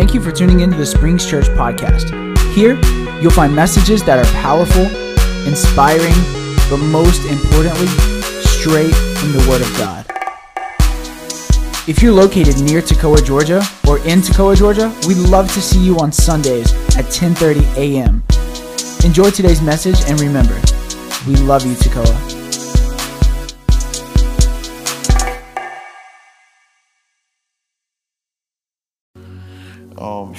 [0.00, 2.08] Thank you for tuning into the Springs Church podcast.
[2.54, 2.80] Here,
[3.20, 4.86] you'll find messages that are powerful,
[5.46, 6.14] inspiring,
[6.70, 7.86] but most importantly,
[8.48, 10.06] straight from the Word of God.
[11.86, 15.98] If you're located near Toccoa, Georgia, or in Toccoa, Georgia, we'd love to see you
[15.98, 18.22] on Sundays at 10:30 a.m.
[19.04, 20.58] Enjoy today's message and remember,
[21.26, 22.39] we love you, Toccoa.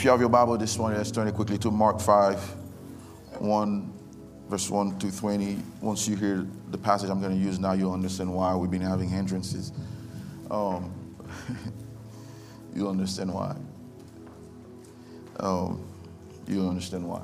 [0.02, 2.40] If you have your Bible this morning, let's turn it quickly to Mark 5,
[3.38, 3.94] 1,
[4.50, 5.60] verse 1 to 20.
[5.80, 8.82] Once you hear the passage I'm going to use now, you'll understand why we've been
[8.82, 9.72] having hindrances.
[10.50, 10.92] Um,
[12.76, 13.56] you'll understand why.
[15.40, 15.86] Um,
[16.48, 17.22] you'll understand why.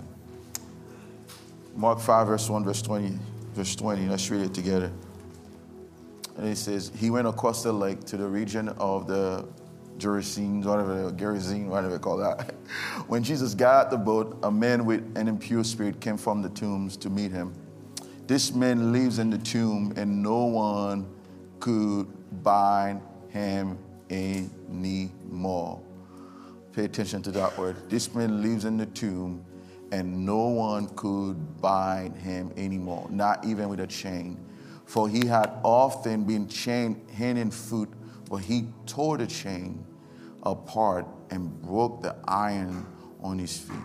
[1.76, 3.18] Mark 5, verse 1, verse 20.
[3.56, 4.92] Verse 20, let's read it together.
[6.38, 9.48] And it says, He went across the lake to the region of the
[9.98, 12.54] Gerasenes, whatever, Gerasene, whatever they call that.
[13.08, 16.98] When Jesus got the boat, a man with an impure spirit came from the tombs
[16.98, 17.54] to meet him.
[18.28, 21.08] This man lives in the tomb, and no one
[21.60, 22.08] could
[22.44, 23.78] bind him
[24.10, 25.82] anymore.
[26.74, 27.90] Pay attention to that word.
[27.90, 29.44] This man lives in the tomb,
[29.92, 34.38] and no one could bind him anymore, not even with a chain.
[34.86, 37.90] For he had often been chained hand and foot,
[38.30, 39.86] but he tore the chain
[40.44, 42.86] apart and broke the iron
[43.22, 43.78] on his feet.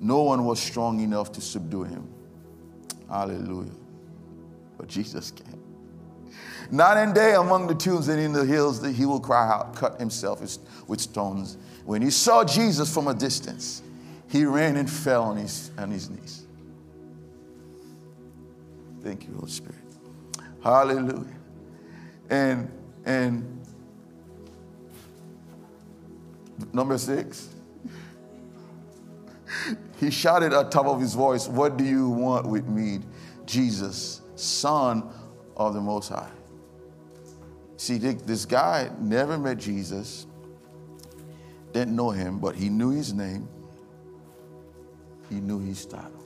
[0.00, 2.08] No one was strong enough to subdue him.
[3.08, 3.72] Hallelujah.
[4.76, 5.62] But Jesus came.
[6.70, 9.74] Night and day among the tombs and in the hills, that he will cry out,
[9.74, 10.40] cut himself
[10.86, 11.56] with stones.
[11.84, 13.82] When he saw Jesus from a distance,
[14.28, 16.46] he ran and fell on his, on his knees.
[19.02, 19.74] Thank you, Holy Spirit.
[20.62, 21.24] Hallelujah.
[22.28, 22.70] And
[23.08, 23.57] and
[26.72, 27.48] Number six,
[29.98, 33.00] he shouted at top of his voice, What do you want with me,
[33.46, 35.08] Jesus, Son
[35.56, 36.30] of the Most High?
[37.76, 40.26] See, this guy never met Jesus,
[41.72, 43.48] didn't know him, but he knew his name,
[45.28, 46.24] he knew his title.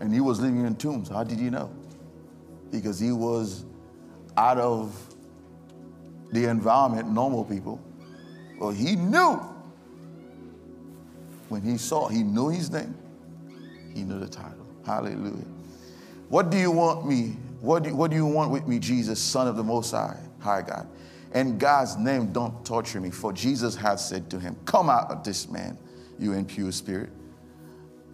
[0.00, 1.08] And he was living in tombs.
[1.08, 1.70] How did you know?
[2.70, 3.64] Because he was
[4.36, 5.15] out of
[6.32, 7.80] the environment, normal people.
[8.58, 9.40] Well, he knew
[11.48, 12.94] when he saw, he knew his name,
[13.94, 14.66] he knew the title.
[14.84, 15.44] Hallelujah.
[16.28, 17.36] What do you want me?
[17.60, 20.62] What do, what do you want with me, Jesus, Son of the Most High, High
[20.62, 20.88] God?
[21.34, 25.24] In God's name, don't torture me, for Jesus had said to him, Come out of
[25.24, 25.76] this man,
[26.18, 27.10] you impure spirit.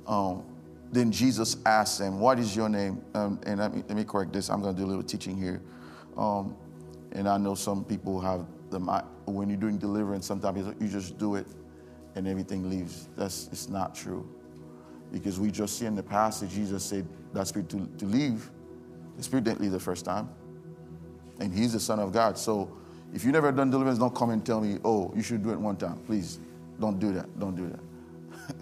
[0.06, 0.44] Um,
[0.90, 3.02] then Jesus asked him, What is your name?
[3.14, 4.50] Um, and let me, let me correct this.
[4.50, 5.62] I'm going to do a little teaching here.
[6.16, 6.56] Um,
[7.12, 8.80] and I know some people have the
[9.26, 11.46] when you're doing deliverance, sometimes you just do it
[12.14, 13.08] and everything leaves.
[13.16, 14.28] That's it's not true.
[15.12, 18.50] Because we just see in the passage, Jesus said that spirit to, to leave.
[19.16, 20.30] The spirit didn't leave the first time.
[21.38, 22.38] And he's the Son of God.
[22.38, 22.74] So
[23.12, 25.60] if you never done deliverance, don't come and tell me, oh, you should do it
[25.60, 25.98] one time.
[26.06, 26.40] Please,
[26.80, 27.38] don't do that.
[27.38, 28.56] Don't do that.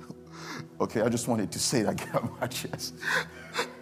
[0.80, 2.94] okay, I just wanted to say that, get out my chest.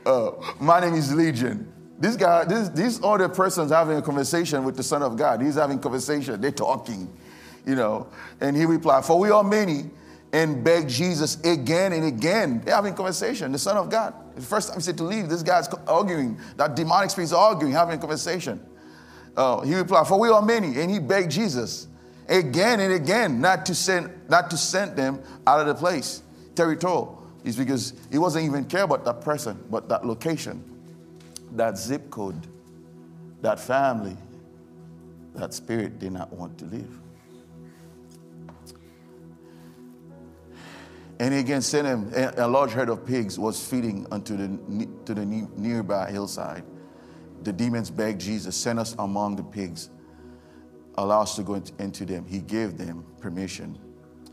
[0.04, 1.72] Uh, my name is Legion.
[2.00, 5.42] This guy, this, these other persons having a conversation with the Son of God.
[5.42, 6.40] He's having conversation.
[6.40, 7.12] They're talking,
[7.66, 8.06] you know.
[8.40, 9.90] And he replied, "For we are many,"
[10.32, 12.62] and begged Jesus again and again.
[12.64, 13.50] They're having conversation.
[13.50, 14.14] The Son of God.
[14.36, 16.38] The first time he said to leave, this guy's arguing.
[16.56, 18.64] That demonic spirit's arguing, having conversation.
[19.36, 21.88] Uh, he replied, "For we are many," and he begged Jesus
[22.28, 26.22] again and again not to send, not to send them out of the place,
[26.54, 27.20] territorial.
[27.44, 30.62] It's because he wasn't even care about that person, but that location
[31.52, 32.46] that zip code,
[33.40, 34.16] that family,
[35.34, 37.00] that spirit did not want to live.
[41.20, 45.14] And he again sent him, a large herd of pigs was feeding unto the, to
[45.14, 46.62] the nearby hillside.
[47.42, 49.90] The demons begged Jesus, send us among the pigs,
[50.96, 52.24] allow us to go into them.
[52.24, 53.78] He gave them permission.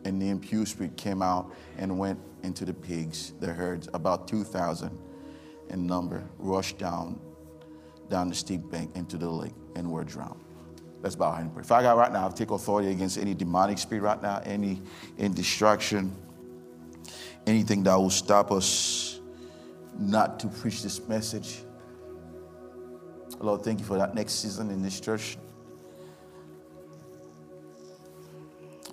[0.05, 4.95] And the impure spirit came out and went into the pigs, the herds, about 2,000
[5.69, 7.19] in number rushed down
[8.09, 10.39] down the steep bank into the lake and were drowned.
[11.01, 11.63] Let's bow and pray.
[11.63, 14.81] Father God, right now, I take authority against any demonic spirit right now, any,
[15.19, 16.15] any distraction,
[17.45, 19.19] anything that will stop us
[19.97, 21.59] not to preach this message.
[23.39, 25.37] Lord, thank you for that next season in this church.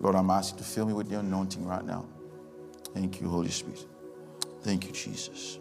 [0.01, 2.07] Lord, I'm asking to fill me with your anointing right now.
[2.93, 3.87] Thank you, Holy Spirit.
[4.63, 5.59] Thank you, Jesus.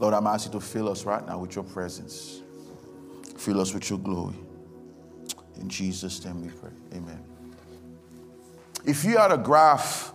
[0.00, 2.40] Lord, I'm asking you to fill us right now with your presence.
[3.36, 4.34] Fill us with your glory.
[5.60, 6.70] In Jesus' name we pray.
[6.94, 7.22] Amen.
[8.86, 10.14] if you had a graph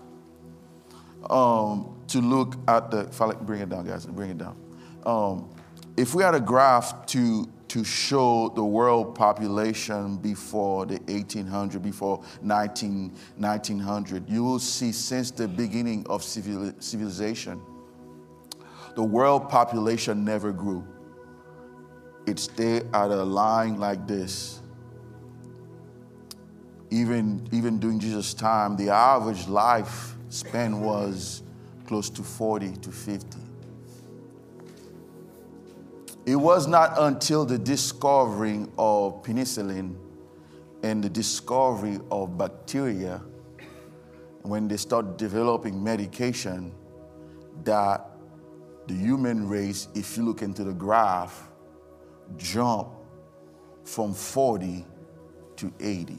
[1.29, 3.03] um, to look at the,
[3.41, 4.57] bring it down, guys, bring it down.
[5.05, 5.49] Um,
[5.95, 12.23] if we had a graph to to show the world population before the 1800, before
[12.41, 17.61] 19, 1900, you will see since the beginning of civil, civilization,
[18.95, 20.85] the world population never grew.
[22.25, 24.61] It stayed at a line like this.
[26.89, 31.43] Even, even during Jesus' time, the average life span was
[31.85, 33.37] close to 40 to 50.
[36.25, 39.95] It was not until the discovering of penicillin
[40.81, 43.21] and the discovery of bacteria,
[44.41, 46.71] when they started developing medication,
[47.63, 48.14] that
[48.87, 51.49] the human race, if you look into the graph,
[52.37, 52.89] jump
[53.83, 54.85] from 40
[55.57, 56.17] to 80.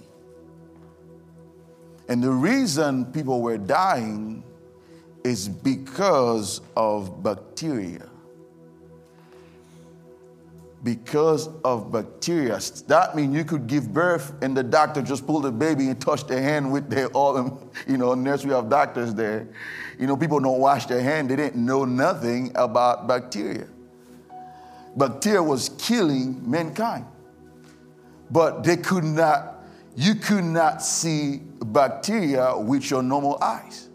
[2.08, 4.44] And the reason people were dying
[5.24, 8.08] is because of bacteria
[10.86, 12.60] because of bacteria.
[12.86, 16.28] That means you could give birth and the doctor just pulled the baby and touched
[16.28, 19.48] their hand with their all them, you know, nurse we have doctors there.
[19.98, 21.28] You know, people don't wash their hand.
[21.28, 23.66] They didn't know nothing about bacteria.
[24.96, 27.04] Bacteria was killing mankind.
[28.30, 29.64] But they could not,
[29.96, 33.88] you could not see bacteria with your normal eyes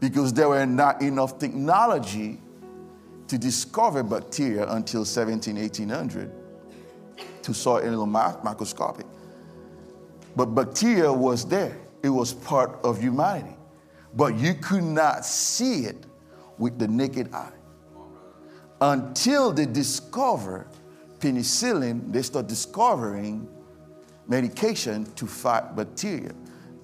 [0.00, 2.42] because there were not enough technology
[3.34, 6.30] to discover bacteria until 17, 1800
[7.42, 9.06] to saw in a microscopic.
[10.36, 11.76] But bacteria was there.
[12.04, 13.56] It was part of humanity.
[14.14, 16.06] But you could not see it
[16.58, 17.50] with the naked eye.
[18.80, 20.68] Until they discover
[21.18, 23.48] penicillin, they start discovering
[24.28, 26.30] medication to fight bacteria.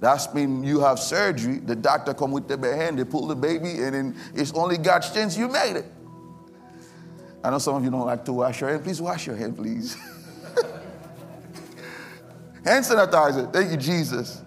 [0.00, 3.82] That's when you have surgery, the doctor come with the hand, they pull the baby,
[3.82, 5.86] and then it's only God's chance you made it.
[7.42, 8.84] I know some of you don't like to wash your hand.
[8.84, 9.94] Please wash your hand, please.
[12.64, 13.52] hand sanitizer.
[13.52, 14.42] Thank you, Jesus.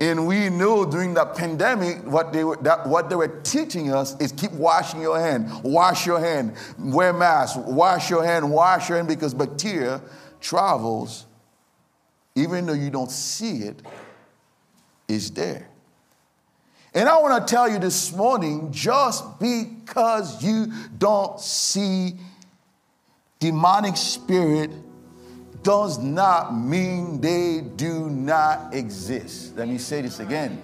[0.00, 4.18] And we know during that pandemic, what they were that, what they were teaching us
[4.18, 8.96] is keep washing your hand, wash your hand, wear mask, wash your hand, wash your
[8.96, 10.00] hand, because bacteria
[10.40, 11.26] travels,
[12.34, 13.82] even though you don't see it,
[15.06, 15.69] is there.
[16.92, 22.14] And I want to tell you this morning just because you don't see
[23.38, 24.70] demonic spirit
[25.62, 29.56] does not mean they do not exist.
[29.56, 30.62] Let me say this again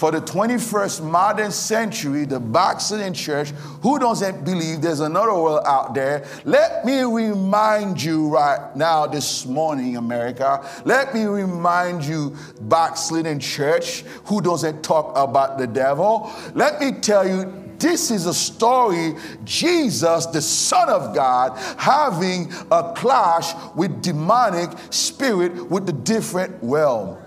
[0.00, 3.50] for the 21st modern century, the backsliding church
[3.82, 9.44] who doesn't believe there's another world out there, let me remind you right now this
[9.44, 16.80] morning, America, let me remind you, backsliding church who doesn't talk about the devil, let
[16.80, 23.52] me tell you this is a story Jesus, the Son of God, having a clash
[23.76, 27.18] with demonic spirit with the different realm.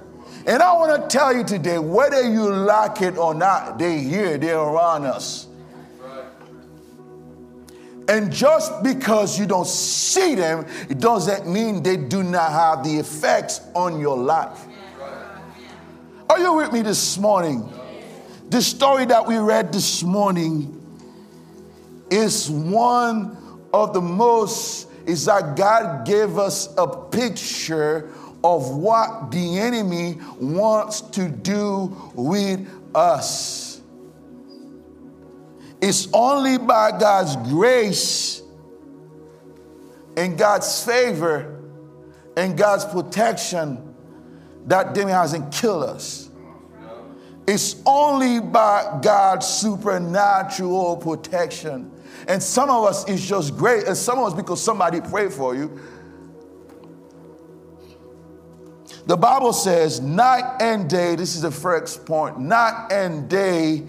[0.45, 4.37] And I want to tell you today whether you like it or not, they're here,
[4.37, 5.47] they're around us.
[8.09, 12.97] And just because you don't see them, it doesn't mean they do not have the
[12.97, 14.67] effects on your life.
[16.29, 17.71] Are you with me this morning?
[18.49, 20.79] The story that we read this morning
[22.09, 23.37] is one
[23.73, 28.09] of the most, is that God gave us a picture
[28.43, 33.81] of what the enemy wants to do with us.
[35.81, 38.41] It's only by God's grace
[40.15, 41.61] and God's favor
[42.37, 43.93] and God's protection
[44.67, 46.29] that demon hasn't killed us.
[47.47, 51.91] It's only by God's supernatural protection.
[52.27, 55.53] And some of us is just great, and some of us because somebody prayed for
[55.53, 55.79] you.
[59.05, 63.83] The Bible says, night and day, this is the first point, night and day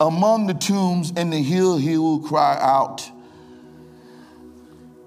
[0.00, 3.10] among the tombs and the hill he will cry out.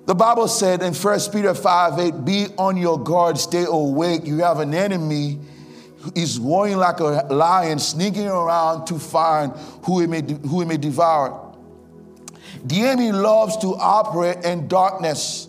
[0.05, 4.21] The Bible said in 1 Peter 5 8, be on your guard, stay awake.
[4.25, 5.39] You have an enemy.
[6.13, 9.51] He's roaring like a lion, sneaking around to find
[9.83, 11.55] who he may, who he may devour.
[12.63, 15.47] The enemy loves to operate in darkness.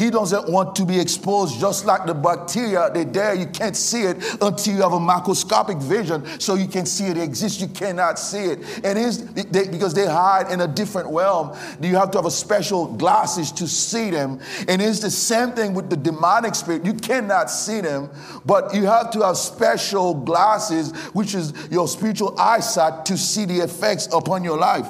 [0.00, 2.88] He doesn't want to be exposed just like the bacteria.
[2.90, 6.86] They're there, you can't see it until you have a microscopic vision so you can
[6.86, 7.60] see it exists.
[7.60, 8.60] You cannot see it.
[8.82, 11.54] And it's they, because they hide in a different realm.
[11.82, 14.40] You have to have a special glasses to see them.
[14.68, 16.82] And it's the same thing with the demonic spirit.
[16.82, 18.08] You cannot see them,
[18.46, 23.60] but you have to have special glasses, which is your spiritual eyesight, to see the
[23.60, 24.86] effects upon your life.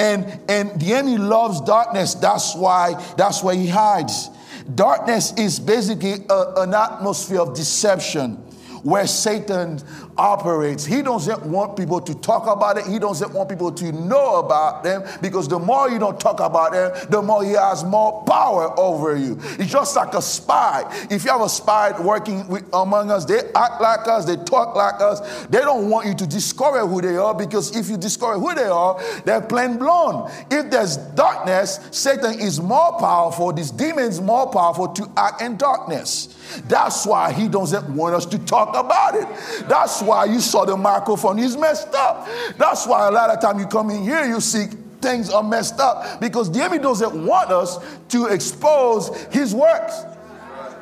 [0.00, 2.14] And, and the enemy loves darkness.
[2.14, 4.30] That's why, that's why he hides.
[4.74, 8.36] Darkness is basically a, an atmosphere of deception
[8.82, 9.78] where Satan
[10.16, 10.84] operates.
[10.84, 12.86] He doesn't want people to talk about it.
[12.86, 16.72] He doesn't want people to know about them because the more you don't talk about
[16.72, 19.38] them, the more he has more power over you.
[19.58, 20.84] It's just like a spy.
[21.10, 24.74] If you have a spy working with, among us, they act like us, they talk
[24.76, 25.46] like us.
[25.46, 28.64] They don't want you to discover who they are because if you discover who they
[28.64, 30.30] are, they're plain blown.
[30.50, 36.36] If there's darkness, Satan is more powerful, these demons more powerful to act in darkness.
[36.66, 39.28] That's why he doesn't want us to talk about it.
[39.68, 42.28] That's why you saw the microphone is messed up.
[42.56, 44.66] That's why a lot of time you come in here, you see
[45.00, 47.78] things are messed up because the enemy doesn't want us
[48.08, 50.02] to expose his works.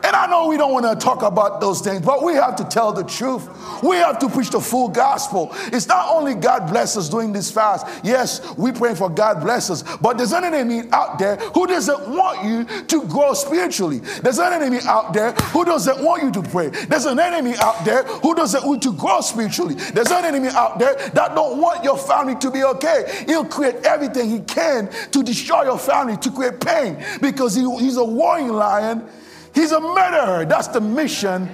[0.08, 2.64] And I know we don't want to talk about those things, but we have to
[2.64, 3.46] tell the truth.
[3.82, 5.50] We have to preach the full gospel.
[5.66, 7.86] It's not only God bless us doing this fast.
[8.02, 12.08] Yes, we pray for God bless us, but there's an enemy out there who doesn't
[12.08, 13.98] want you to grow spiritually.
[13.98, 16.68] There's an enemy out there who doesn't want you to pray.
[16.68, 19.74] There's an enemy out there who doesn't want you to grow spiritually.
[19.74, 23.24] There's an enemy out there that don't want your family to be okay.
[23.26, 27.98] He'll create everything he can to destroy your family, to create pain, because he, he's
[27.98, 29.06] a warring lion
[29.54, 30.44] He's a murderer.
[30.44, 31.48] That's the mission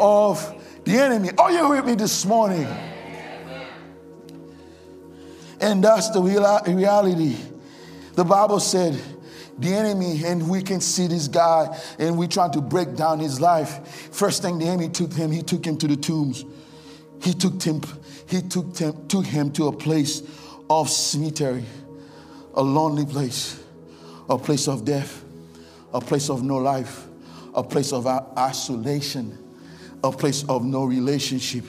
[0.00, 1.30] of the enemy.
[1.38, 2.66] Are you with me this morning?
[5.60, 7.36] And that's the reality.
[8.14, 9.00] The Bible said
[9.58, 13.40] the enemy, and we can see this guy, and we trying to break down his
[13.40, 14.10] life.
[14.12, 16.44] First thing the enemy took him, he took him to the tombs.
[17.22, 17.80] He took him,
[18.28, 20.22] he took him, took him to a place
[20.68, 21.64] of cemetery,
[22.54, 23.62] a lonely place,
[24.28, 25.24] a place of death,
[25.92, 27.06] a place of no life
[27.54, 29.38] a place of isolation,
[30.02, 31.64] a place of no relationship.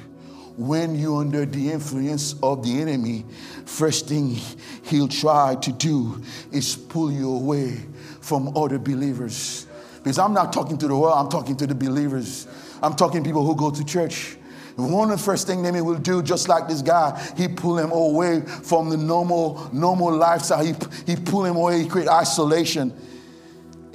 [0.58, 3.26] When you're under the influence of the enemy,
[3.66, 4.38] first thing
[4.84, 7.78] he'll try to do is pull you away
[8.22, 9.68] from other believers.
[9.98, 12.48] Because I'm not talking to the world, I'm talking to the believers.
[12.82, 14.38] I'm talking people who go to church.
[14.76, 17.92] One of the first thing enemy will do, just like this guy, he pull him
[17.92, 20.64] away from the normal, normal lifestyle.
[20.64, 20.74] He,
[21.06, 22.94] he pull him away, he create isolation.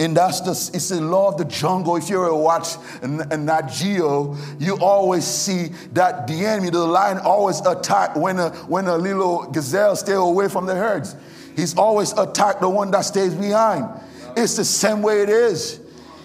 [0.01, 1.97] And that's the, it's the law of the jungle.
[1.97, 2.69] If you ever watch
[3.03, 8.87] Nat Geo, you always see that the enemy, the lion, always attack when a, when
[8.87, 11.17] a little gazelle stay away from the herds.
[11.55, 13.91] He's always attack the one that stays behind.
[14.39, 15.79] It's the same way it is.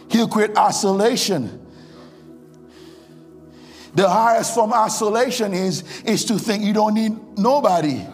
[0.09, 1.61] He'll create isolation.
[3.93, 8.05] The highest form of isolation is, is to think you don't need nobody.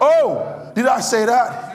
[0.00, 1.74] Oh, did I say that?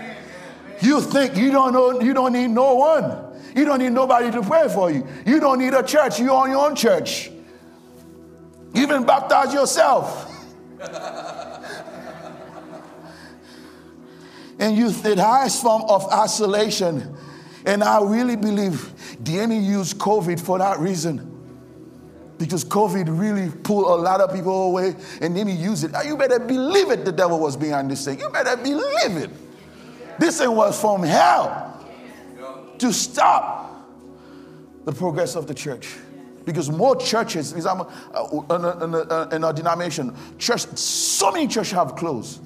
[0.82, 3.29] You think you don't know you don't need no one.
[3.56, 5.08] You don't need nobody to pray for you.
[5.26, 6.20] You don't need a church.
[6.20, 7.30] You own your own church.
[8.74, 10.28] You Even baptize yourself.
[14.60, 17.16] and you the highest form of isolation.
[17.66, 21.26] And I really believe the enemy used COVID for that reason.
[22.38, 25.92] Because COVID really pulled a lot of people away and then he used it.
[26.06, 28.18] You better believe it, the devil was behind this thing.
[28.20, 29.30] You better believe it.
[30.20, 31.69] This thing was from hell
[32.80, 33.86] to stop
[34.86, 35.96] the progress of the church.
[36.46, 37.84] Because more churches, because uh,
[38.50, 42.42] in, in, a, in a denomination, church, so many churches have closed.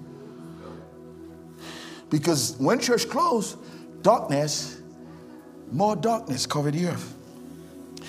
[2.09, 3.57] Because when church closed,
[4.01, 4.81] darkness,
[5.71, 7.15] more darkness covered the earth.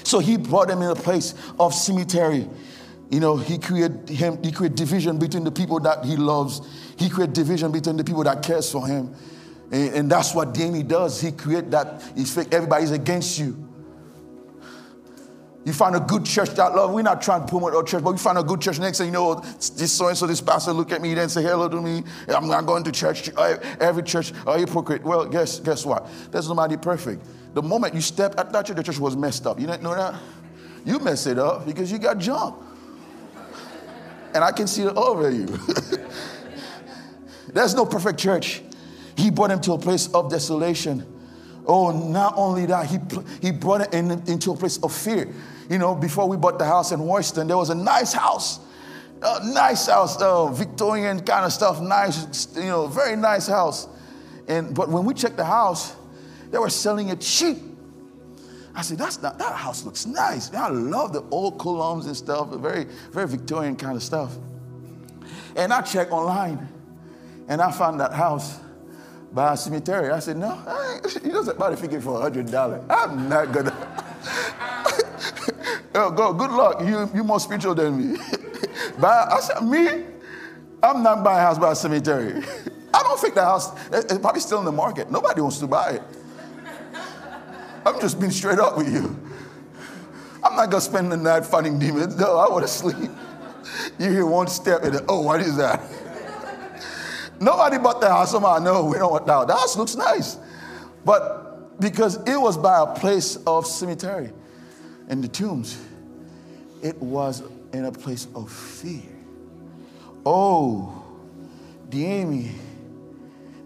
[0.02, 2.48] So he brought them in a place of cemetery.
[3.10, 6.60] You know, he created him, he created division between the people that he loves.
[6.98, 9.14] He created division between the people that cares for him.
[9.72, 11.20] And, and that's what Danny does.
[11.20, 13.68] He create that, he's everybody's against you.
[15.64, 16.92] You find a good church that love.
[16.92, 18.78] We're not trying to promote our church, but we find a good church.
[18.78, 21.42] Next thing you know, this so and so, this pastor look at me and say
[21.42, 22.04] hello to me.
[22.28, 23.30] I'm not going to church.
[23.34, 25.02] Uh, every church, a hypocrite.
[25.02, 26.06] Well, guess guess what?
[26.30, 27.26] There's nobody perfect.
[27.54, 29.58] The moment you step at that church, the church was messed up.
[29.58, 30.20] You didn't know that?
[30.84, 32.56] You mess it up because you got junk.
[34.34, 35.46] And I can see it over you.
[37.54, 38.60] There's no perfect church.
[39.16, 41.06] He brought him to a place of desolation.
[41.66, 42.98] Oh, not only that, he,
[43.40, 45.32] he brought it in, into a place of fear.
[45.70, 48.60] You know, before we bought the house in Washington, there was a nice house.
[49.22, 53.88] A nice house, uh, Victorian kind of stuff, nice, you know, very nice house.
[54.46, 55.94] And but when we checked the house,
[56.50, 57.56] they were selling it cheap.
[58.74, 60.52] I said, that's not, that house looks nice.
[60.52, 64.36] I love the old columns and stuff, very, very Victorian kind of stuff.
[65.56, 66.68] And I checked online
[67.48, 68.58] and I found that house
[69.34, 70.10] by a cemetery.
[70.10, 70.54] I said, no,
[71.22, 72.84] he doesn't buy the figure for $100.
[72.88, 73.74] I'm not gonna.
[75.96, 76.80] oh, go, good luck.
[76.80, 78.18] You, you more spiritual than me.
[79.00, 80.04] but I said, me?
[80.82, 82.44] I'm not buying a house by a cemetery.
[82.94, 85.10] I don't think the house, it's probably still in the market.
[85.10, 86.02] Nobody wants to buy it.
[87.84, 89.18] I'm just being straight up with you.
[90.44, 92.16] I'm not gonna spend the night fighting demons.
[92.16, 93.10] No, I want to sleep.
[93.98, 95.80] You hear one step and oh, what is that?
[97.40, 98.30] Nobody bought the house.
[98.30, 99.48] Somehow, no, we don't want that.
[99.48, 100.36] The house looks nice.
[101.04, 104.30] But because it was by a place of cemetery
[105.08, 105.78] and the tombs,
[106.82, 109.02] it was in a place of fear.
[110.24, 111.04] Oh,
[111.90, 112.52] the enemy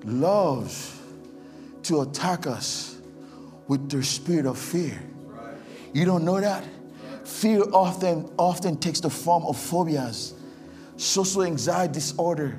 [0.05, 0.99] loves
[1.85, 2.99] to attack us
[3.69, 5.01] with their spirit of fear.
[5.93, 6.65] You don't know that?
[7.25, 10.35] Fear often often takes the form of phobias,
[10.97, 12.59] social anxiety disorder,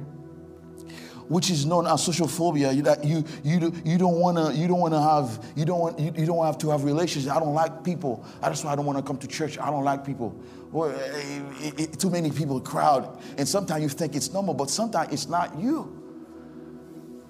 [1.29, 2.71] which is known as social phobia.
[2.71, 5.79] You, that you, you, you don't want to you don't want to have you don't
[5.79, 7.33] want you, you don't have to have relationships.
[7.33, 8.25] I don't like people.
[8.41, 9.57] That's why I don't want to come to church.
[9.57, 10.35] I don't like people.
[10.73, 14.53] It, it, eh, eh, eh, too many people crowd, and sometimes you think it's normal,
[14.53, 15.95] but sometimes it's not you.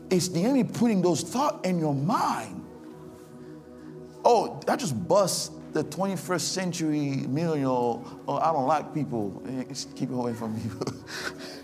[0.09, 2.65] It's the enemy putting those thoughts in your mind.
[4.25, 8.21] Oh, that just busts the 21st century millennial.
[8.27, 9.41] Oh, I don't like people.
[9.47, 10.93] Eh, keep away from people.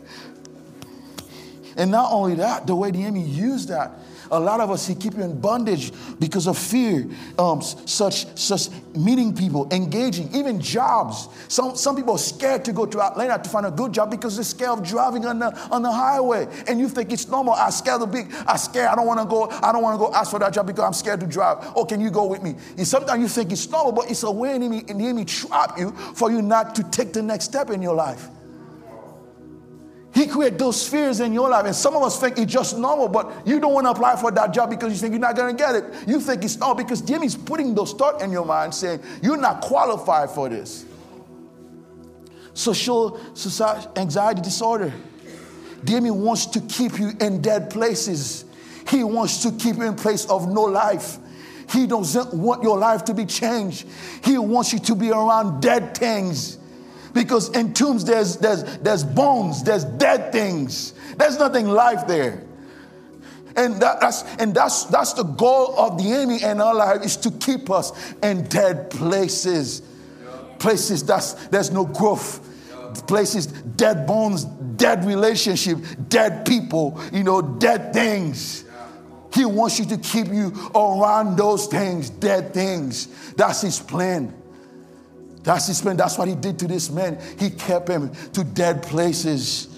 [1.77, 3.91] and not only that, the way the enemy used that
[4.31, 8.69] a lot of us, He keep you in bondage because of fear, um, such, such
[8.95, 11.27] meeting people, engaging, even jobs.
[11.47, 14.35] Some, some people are scared to go to Atlanta to find a good job because
[14.35, 16.47] they're scared of driving on the, on the highway.
[16.67, 17.53] And you think it's normal.
[17.53, 20.05] I scared the big, I scared, I don't want to go, I don't want to
[20.05, 21.57] go ask for that job because I'm scared to drive.
[21.75, 22.55] Oh, can you go with me?
[22.77, 25.91] And sometimes you think it's normal, but it's a way in the enemy trap you
[25.91, 28.29] for you not to take the next step in your life.
[30.15, 31.65] He created those fears in your life.
[31.65, 34.31] And some of us think it's just normal, but you don't want to apply for
[34.31, 36.07] that job because you think you're not going to get it.
[36.07, 39.59] You think it's normal because Jimmy's putting those thoughts in your mind saying, you're not
[39.59, 40.85] qualified for this.
[42.53, 43.19] Social
[43.97, 44.93] anxiety disorder.
[45.85, 48.45] Enemy wants to keep you in dead places.
[48.87, 51.17] He wants to keep you in place of no life.
[51.71, 53.85] He doesn't want your life to be changed.
[54.23, 56.57] He wants you to be around dead things
[57.15, 60.93] because in tombs there's there's there's bones, there's dead things.
[61.17, 62.43] There's nothing life there.
[63.55, 67.15] And that, that's and that's that's the goal of the enemy in our life is
[67.17, 69.81] to keep us in dead places.
[70.59, 72.51] Places that's there's no growth.
[73.07, 78.63] Places, dead bones, dead relationship, dead people, you know, dead things.
[79.33, 83.07] He wants you to keep you around those things, dead things.
[83.35, 84.33] That's his plan.
[85.45, 85.95] That's his plan.
[85.95, 87.19] That's what he did to this man.
[87.39, 89.69] He kept him to dead places.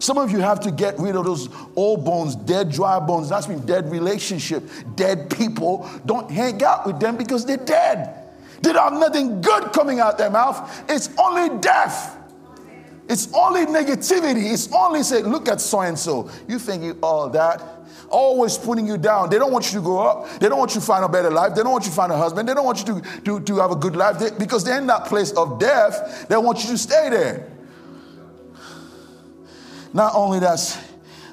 [0.00, 3.30] Some of you have to get rid of those old bones, dead, dry bones.
[3.30, 4.62] That's been dead relationship,
[4.96, 5.88] dead people.
[6.04, 8.22] Don't hang out with them because they're dead.
[8.60, 10.84] They don't have nothing good coming out their mouth.
[10.90, 12.18] It's only death.
[13.08, 14.52] It's only negativity.
[14.52, 16.30] It's only say, look at so and so.
[16.48, 17.62] You think you all that
[18.08, 19.30] always putting you down.
[19.30, 20.40] They don't want you to grow up.
[20.40, 21.54] They don't want you to find a better life.
[21.54, 22.48] They don't want you to find a husband.
[22.48, 24.86] They don't want you to, to, to have a good life they, because they're in
[24.88, 26.26] that place of death.
[26.28, 27.50] They want you to stay there.
[29.92, 30.78] Not only that,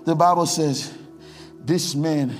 [0.05, 0.93] the Bible says
[1.63, 2.35] this man,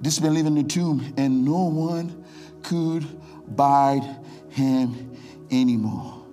[0.00, 2.24] this man lived in the tomb, and no one
[2.62, 3.06] could
[3.54, 4.02] bide
[4.50, 5.16] him
[5.50, 6.24] anymore.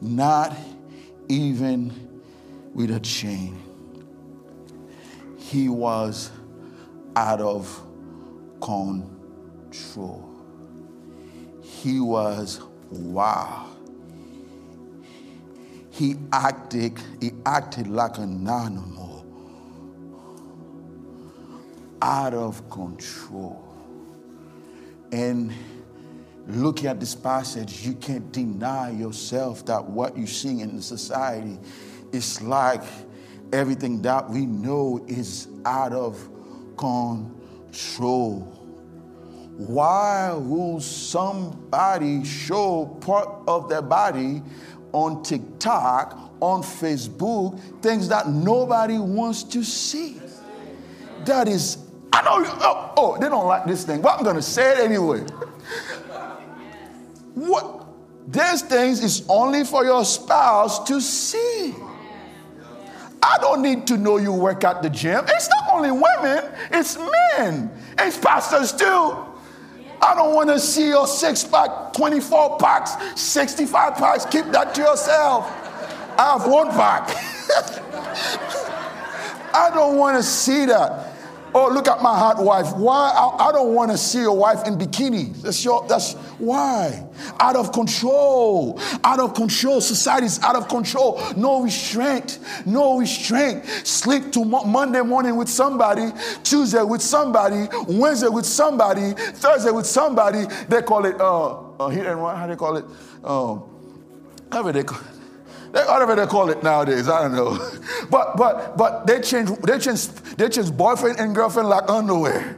[0.00, 0.56] Not
[1.28, 1.92] even
[2.74, 3.65] with a chain
[5.46, 6.32] he was
[7.14, 7.80] out of
[8.60, 10.28] control.
[11.62, 13.68] He was wow.
[15.90, 19.24] He acted, he acted like an animal.
[22.02, 23.62] Out of control.
[25.12, 25.54] And
[26.48, 31.56] looking at this passage, you can't deny yourself that what you're seeing in the society
[32.10, 32.82] is like
[33.52, 36.28] everything that we know is out of
[36.76, 38.40] control.
[39.56, 44.42] Why will somebody show part of their body
[44.92, 50.20] on TikTok, on Facebook, things that nobody wants to see?
[51.24, 51.78] That is,
[52.12, 54.78] I know, oh, oh they don't like this thing, but I'm going to say it
[54.78, 55.20] anyway.
[57.34, 57.84] what?
[58.28, 61.74] These things is only for your spouse to see.
[63.26, 65.24] I don't need to know you work at the gym.
[65.28, 67.72] It's not only women, it's men.
[67.98, 69.26] It's pastors too.
[70.00, 74.24] I don't want to see your six pack, 24 packs, 65 packs.
[74.26, 75.50] Keep that to yourself.
[76.16, 77.08] I have one pack.
[79.54, 81.15] I don't want to see that.
[81.58, 82.76] Oh, look at my hot wife.
[82.76, 83.10] Why?
[83.16, 85.34] I, I don't want to see your wife in bikini.
[85.40, 87.02] That's your, that's why.
[87.40, 88.78] Out of control.
[89.02, 89.80] Out of control.
[89.80, 91.18] Society's out of control.
[91.34, 92.40] No restraint.
[92.66, 93.64] No restraint.
[93.64, 99.86] Sleep to mo- Monday morning with somebody, Tuesday with somebody, Wednesday with somebody, Thursday with
[99.86, 100.44] somebody.
[100.68, 101.88] They call it, uh, uh.
[101.88, 102.84] How do they call it?
[103.24, 103.62] Um,
[104.52, 105.15] however they call it
[105.84, 107.58] whatever they call it nowadays, I don't know.
[108.10, 112.56] But but but they change they change they change boyfriend and girlfriend like underwear.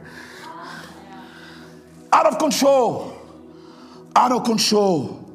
[2.11, 3.15] Out of control.
[4.15, 5.25] Out of control.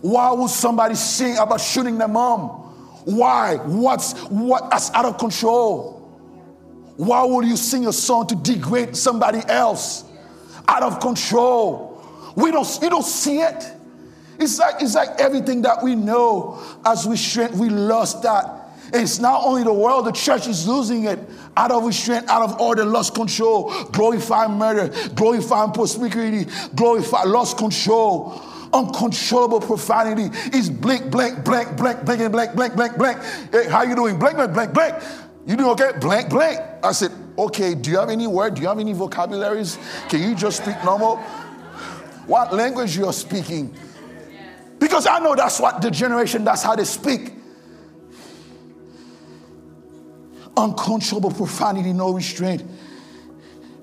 [0.00, 2.48] Why would somebody sing about shooting their mom?
[3.04, 3.56] Why?
[3.56, 6.00] What's what that's out of control?
[6.96, 10.04] Why would you sing a song to degrade somebody else?
[10.68, 12.02] Out of control.
[12.36, 13.79] We don't you don't see it.
[14.40, 18.56] It's like, it's like everything that we know as we shrink, we lost that.
[18.92, 21.18] It's not only the world, the church is losing it
[21.56, 28.40] out of restraint, out of order, lost control, glorify murder, glorify prosperity, glorify lost control,
[28.72, 30.34] uncontrollable profanity.
[30.56, 33.22] Is blink, blank, blank, blank, blank, blank, blank, blank, blank.
[33.52, 34.18] Hey, how you doing?
[34.18, 35.02] Blank, blank, blank, blank.
[35.46, 35.92] You doing okay?
[36.00, 36.60] Blank, blank.
[36.82, 38.54] I said, okay, do you have any word?
[38.54, 39.78] Do you have any vocabularies?
[40.08, 41.18] Can you just speak normal?
[42.26, 43.74] What language you are speaking?
[44.80, 47.34] Because I know that's what the generation, that's how they speak.
[50.56, 52.64] Uncontrollable profanity, no restraint.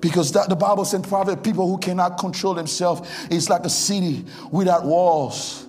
[0.00, 4.24] Because that, the Bible said, prophet, people who cannot control themselves is like a city
[4.50, 5.66] without walls.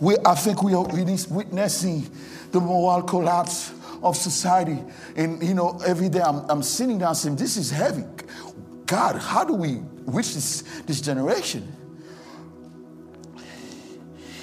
[0.00, 2.08] We, I think we are witnessing
[2.52, 4.82] the moral collapse of society.
[5.16, 8.04] And, you know, every day I'm, I'm sitting down saying, this is heavy.
[8.86, 11.72] God, how do we reach this, this generation?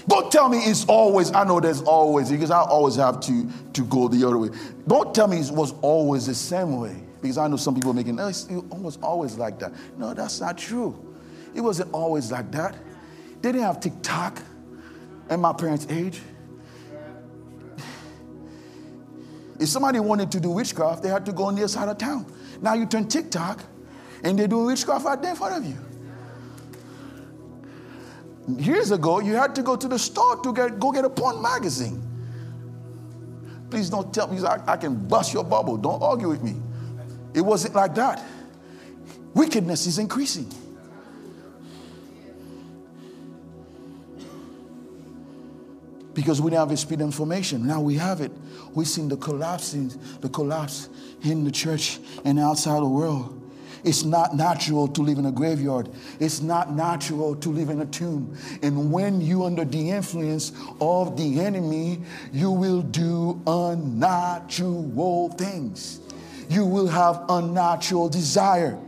[0.07, 3.85] Don't tell me it's always, I know there's always, because I always have to, to
[3.85, 4.49] go the other way.
[4.87, 7.93] Don't tell me it was always the same way, because I know some people are
[7.93, 9.73] making, oh, no, it was always like that.
[9.97, 11.15] No, that's not true.
[11.55, 12.75] It wasn't always like that.
[13.41, 14.41] They didn't have TikTok
[15.29, 16.21] at my parents' age.
[19.59, 21.97] If somebody wanted to do witchcraft, they had to go on the other side of
[21.97, 22.25] town.
[22.61, 23.61] Now you turn TikTok
[24.23, 25.77] and they do witchcraft right there in front of you.
[28.47, 31.41] Years ago, you had to go to the store to get, go get a porn
[31.41, 32.01] magazine.
[33.69, 35.77] Please don't tell me I, I can bust your bubble.
[35.77, 36.55] Don't argue with me.
[37.33, 38.21] It wasn't like that.
[39.33, 40.51] Wickedness is increasing.
[46.13, 47.65] Because we have the speed information.
[47.65, 48.31] Now we have it.
[48.75, 50.89] We've seen the collapsing, the collapse
[51.23, 53.42] in the church and outside the world.
[53.83, 55.89] It's not natural to live in a graveyard.
[56.19, 58.37] It's not natural to live in a tomb.
[58.61, 65.99] And when you under the influence of the enemy, you will do unnatural things.
[66.49, 68.79] You will have unnatural desire.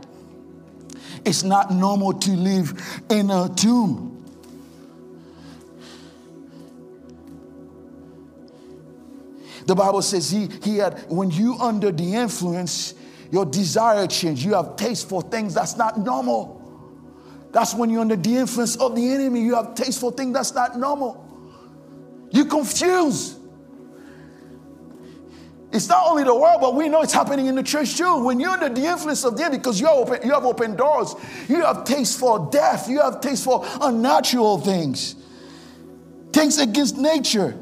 [1.24, 4.12] It's not normal to live in a tomb.
[9.66, 12.94] The Bible says he, he had, when you under the influence,
[13.30, 14.44] your desire change.
[14.44, 16.56] You have taste for things that's not normal.
[17.52, 19.40] That's when you're under the influence of the enemy.
[19.40, 21.22] You have taste for things that's not normal.
[22.30, 23.36] You confuse.
[25.72, 28.24] It's not only the world, but we know it's happening in the church too.
[28.24, 31.14] When you're under the influence of them, because you open, you have open doors,
[31.48, 35.16] you have taste for death, you have taste for unnatural things,
[36.32, 37.58] things against nature.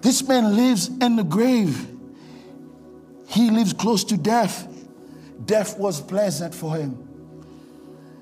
[0.00, 1.91] This man lives in the grave.
[3.32, 4.68] He lives close to death.
[5.46, 7.08] Death was pleasant for him.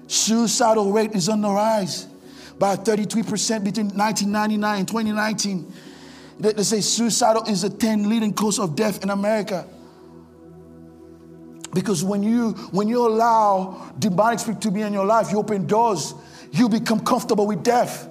[0.07, 2.07] Suicidal rate is on the rise
[2.59, 5.73] by 33% between 1999 and 2019.
[6.39, 9.67] They say suicidal is the 10 leading cause of death in America.
[11.75, 15.67] Because when you when you allow demonic spirit to be in your life, you open
[15.67, 16.15] doors,
[16.53, 18.09] you become comfortable with death.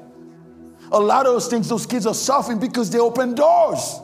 [0.91, 3.99] A lot of those things, those kids are suffering because they open doors.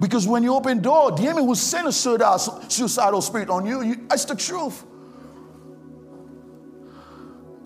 [0.00, 3.96] Because when you open door, the enemy will send a suicidal spirit on you.
[4.08, 4.84] that's the truth.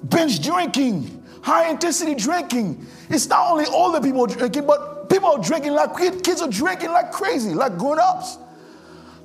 [0.09, 2.87] Binge drinking, high intensity drinking.
[3.11, 7.13] It's not only older people drinking, but people are drinking like kids are drinking like
[7.13, 8.39] crazy, like grown ups.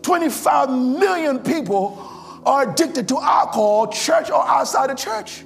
[0.01, 1.97] 25 million people
[2.45, 5.43] are addicted to alcohol, church or outside the church.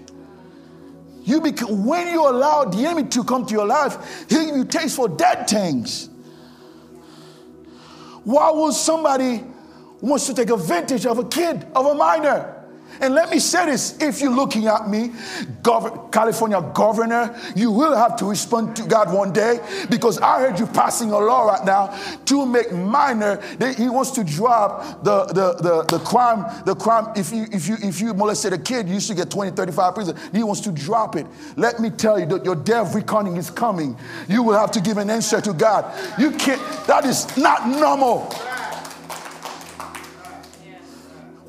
[1.23, 4.95] You when you allow the enemy to come to your life, he'll give you taste
[4.95, 6.10] for dead things.
[8.23, 9.43] Why would somebody
[10.01, 12.60] wants to take advantage of a kid, of a minor.
[13.01, 15.09] And let me say this if you're looking at me,
[15.63, 19.59] Gov- California governor, you will have to respond to God one day
[19.89, 21.87] because I heard you passing a law right now
[22.25, 23.41] to make minor.
[23.77, 27.11] he wants to drop the, the, the, the crime, the crime.
[27.15, 30.17] If you, if, you, if you molested a kid, you should get 20, 35 prison.
[30.31, 31.25] He wants to drop it.
[31.55, 33.97] Let me tell you that your of reckoning is coming.
[34.27, 35.91] You will have to give an answer to God.
[36.19, 38.31] You can't, that is not normal.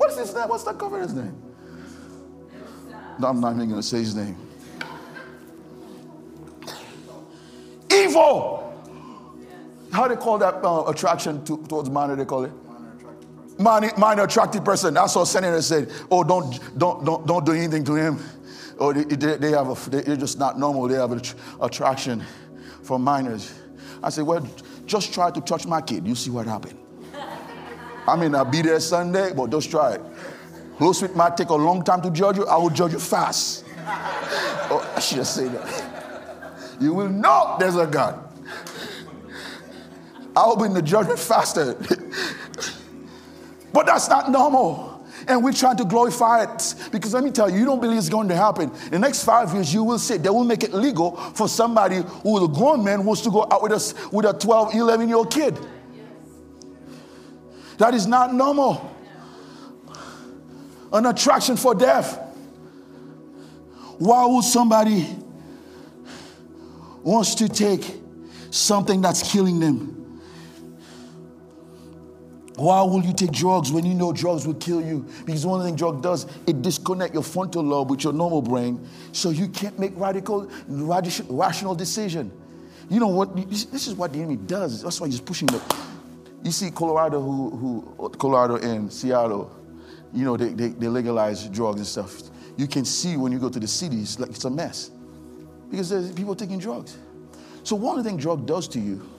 [0.03, 0.49] What is his name?
[0.49, 1.33] What's that governor's name?
[3.17, 4.35] No, I'm not even going to say his name.
[7.89, 8.73] Evil.
[9.93, 12.17] How they call that uh, attraction to, towards minor?
[12.17, 12.51] They call it
[13.57, 14.93] minor, minor attractive person.
[14.95, 15.89] That's what senator said.
[16.11, 18.19] Oh, don't don't don't don't do anything to him.
[18.79, 20.89] Oh, they, they, they have a, they're just not normal.
[20.89, 21.21] They have an
[21.61, 22.25] attraction
[22.81, 23.57] for minors.
[24.03, 24.45] I said, well,
[24.85, 26.05] just try to touch my kid.
[26.05, 26.77] You see what happened.
[28.07, 30.01] I mean, I'll be there Sunday, but just try it.
[30.77, 32.45] Close with might take a long time to judge you.
[32.45, 33.63] I will judge you fast.
[33.77, 36.77] oh, I should have said that.
[36.81, 38.19] You will know there's a God.
[40.35, 41.75] I will be in the judgment faster.
[43.71, 45.05] but that's not normal.
[45.27, 48.09] And we're trying to glorify it because let me tell you, you don't believe it's
[48.09, 48.71] going to happen.
[48.85, 51.97] In the next five years, you will see they will make it legal for somebody
[52.23, 55.07] who is a grown man wants to go out with a, with a 12, 11
[55.07, 55.57] year old kid.
[57.77, 58.93] That is not normal
[60.93, 62.19] an attraction for death.
[63.97, 65.07] Why would somebody
[67.01, 67.99] wants to take
[68.51, 70.21] something that's killing them?
[72.55, 75.07] Why will you take drugs when you know drugs will kill you?
[75.25, 79.31] Because one thing drug does, it disconnect your frontal lobe with your normal brain, so
[79.31, 82.31] you can't make radical, rational decision.
[82.89, 83.35] You know what?
[83.49, 84.83] This is what the enemy does.
[84.83, 85.59] That's why he's pushing the.
[86.43, 89.51] You see, Colorado, who, who Colorado and Seattle,
[90.13, 92.29] you know, they, they, they legalize drugs and stuff.
[92.57, 94.91] You can see when you go to the cities, like it's a mess
[95.71, 96.97] because there's people taking drugs.
[97.63, 99.09] So one of the things drug does to you,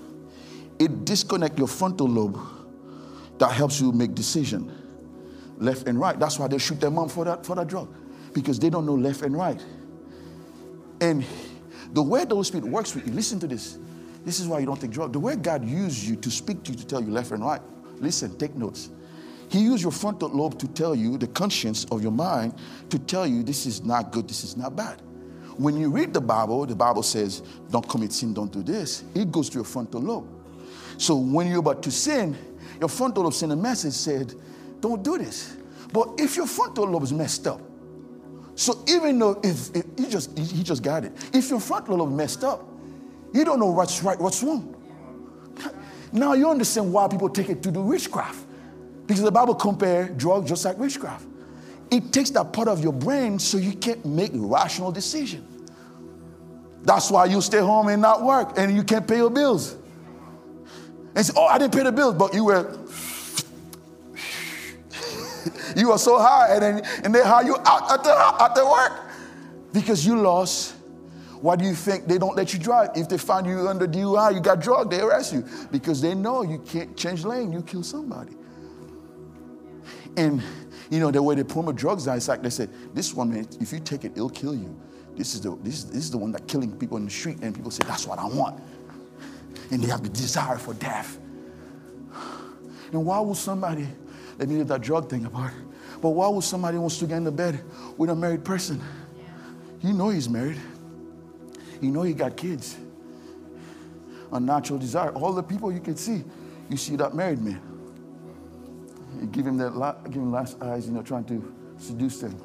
[0.78, 2.38] it disconnect your frontal lobe
[3.38, 4.70] that helps you make decision,
[5.56, 6.18] left and right.
[6.18, 7.92] That's why they shoot their mom for that for that drug,
[8.32, 9.60] because they don't know left and right.
[11.00, 11.24] And
[11.92, 13.78] the way the Holy Spirit works with you, listen to this.
[14.24, 15.12] This is why you don't take drugs.
[15.12, 17.60] The way God used you to speak to you to tell you left and right.
[18.00, 18.90] Listen, take notes.
[19.50, 22.54] He used your frontal lobe to tell you, the conscience of your mind,
[22.90, 25.00] to tell you this is not good, this is not bad.
[25.56, 29.04] When you read the Bible, the Bible says, don't commit sin, don't do this.
[29.14, 30.26] It goes to your frontal lobe.
[30.96, 32.36] So when you're about to sin,
[32.80, 34.34] your frontal lobe sent a message said,
[34.80, 35.56] don't do this.
[35.92, 37.60] But if your frontal lobe is messed up,
[38.56, 42.12] so even though if, if he just he just got it, if your frontal lobe
[42.12, 42.64] messed up,
[43.34, 44.74] you don't know what's right, what's wrong.
[46.12, 48.46] Now you understand why people take it to do witchcraft.
[49.06, 51.26] Because the Bible compare drugs just like witchcraft.
[51.90, 55.46] It takes that part of your brain so you can't make rational decision.
[56.82, 59.76] That's why you stay home and not work and you can't pay your bills.
[61.16, 62.78] And say, oh, I didn't pay the bills, but you were
[65.76, 68.64] you were so high, and then and they hire you out at the at the
[68.64, 68.92] work
[69.72, 70.73] because you lost.
[71.44, 72.92] Why do you think they don't let you drive?
[72.96, 76.40] If they find you under DUI, you got drugged, they arrest you because they know
[76.40, 78.34] you can't change lane, you kill somebody.
[80.16, 80.42] And
[80.88, 83.74] you know, the way they promote drugs it's like they said, this one, man, if
[83.74, 84.74] you take it, it'll kill you.
[85.18, 87.36] This is the this is, this is the one that killing people in the street,
[87.42, 88.58] and people say, that's what I want.
[89.70, 91.18] And they have the desire for death.
[92.90, 93.86] And why would somebody,
[94.38, 95.52] let me leave that drug thing apart,
[96.00, 97.62] but why would somebody wants to get in the bed
[97.98, 98.80] with a married person?
[99.82, 100.58] You know he's married.
[101.80, 102.76] You know you got kids.
[104.32, 105.10] Unnatural desire.
[105.10, 106.24] All the people you can see,
[106.68, 107.60] you see that married man.
[109.20, 112.36] You give him that, la- give him last eyes, you know, trying to seduce them.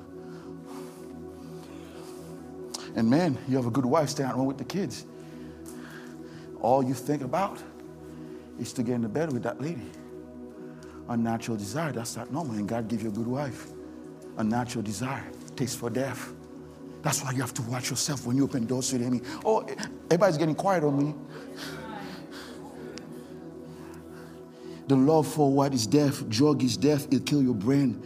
[2.95, 5.05] And man, you have a good wife staying home with the kids.
[6.61, 7.57] All you think about
[8.59, 9.85] is to get in the bed with that lady.
[11.07, 12.55] Unnatural desire, that's not normal.
[12.55, 13.67] And God give you a good wife.
[14.37, 16.33] Unnatural desire, taste for death.
[17.01, 19.21] That's why you have to watch yourself when you open doors to the enemy.
[19.45, 19.65] Oh,
[20.05, 21.15] everybody's getting quiet on me.
[24.87, 28.01] The love for what is death, drug is death, it'll kill your brain.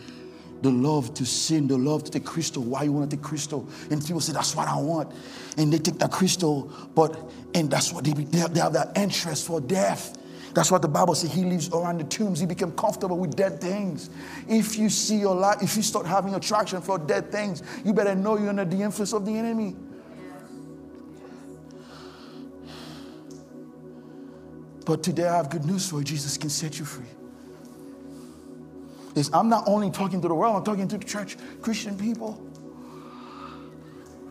[0.61, 2.61] The love to sin, the love to take crystal.
[2.61, 3.67] Why you want to take crystal?
[3.89, 5.13] And people say, that's what I want.
[5.57, 7.17] And they take that crystal, but,
[7.53, 10.17] and that's what they, they have, they have that interest for death.
[10.53, 11.33] That's what the Bible says.
[11.33, 12.39] He lives around the tombs.
[12.39, 14.09] He became comfortable with dead things.
[14.47, 18.13] If you see your life, if you start having attraction for dead things, you better
[18.13, 19.75] know you're under the influence of the enemy.
[24.85, 26.03] But today I have good news for you.
[26.03, 27.05] Jesus can set you free.
[29.15, 32.39] It's, I'm not only talking to the world, I'm talking to the church, Christian people.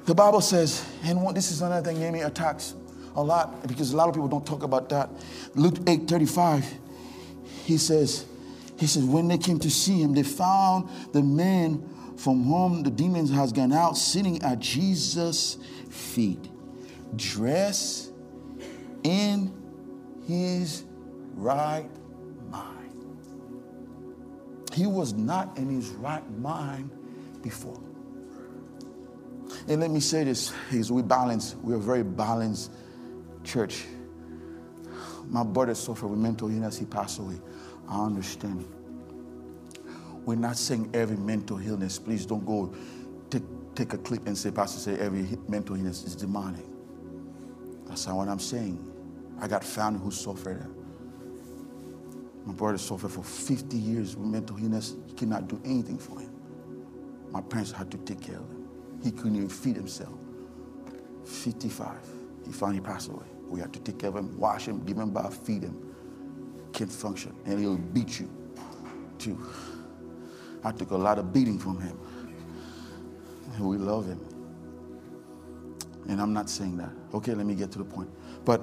[0.05, 2.75] The Bible says, and this is another thing enemy attacks
[3.15, 5.11] a lot because a lot of people don't talk about that.
[5.55, 6.67] Luke 8 35,
[7.65, 8.27] he says,
[8.79, 12.91] he says, when they came to see him, they found the man from whom the
[12.91, 15.57] demons has gone out sitting at Jesus'
[15.91, 16.49] feet,
[17.17, 18.13] dressed
[19.03, 19.53] in
[20.27, 20.85] his
[21.35, 21.89] right
[22.49, 23.19] mind.
[24.73, 26.91] He was not in his right mind
[27.43, 27.81] before.
[29.69, 32.73] And let me say this is we balance, we're very balanced
[33.45, 33.85] church.
[35.29, 37.37] My brother suffered with mental illness, he passed away.
[37.89, 38.65] I understand.
[40.25, 42.75] We're not saying every mental illness, please don't go
[43.31, 43.43] take,
[43.75, 46.65] take a clip and say, Pastor, say every mental illness is demonic.
[47.87, 48.79] That's not what I'm saying.
[49.41, 50.67] I got family who suffered.
[52.45, 54.95] My brother suffered for 50 years with mental illness.
[55.07, 56.31] He could not do anything for him.
[57.31, 58.69] My parents had to take care of him.
[59.03, 60.15] He couldn't even feed himself.
[61.25, 61.97] 55.
[62.45, 63.27] He finally passed away.
[63.49, 65.95] We had to take care of him, wash him, give him bath, feed him.
[66.73, 67.35] Can't function.
[67.45, 68.31] And he'll beat you
[69.19, 69.39] too.
[70.65, 71.99] I took a lot of beating from him.
[73.57, 74.21] And we love him.
[76.09, 76.91] And I'm not saying that.
[77.15, 78.09] Okay, let me get to the point.
[78.45, 78.61] But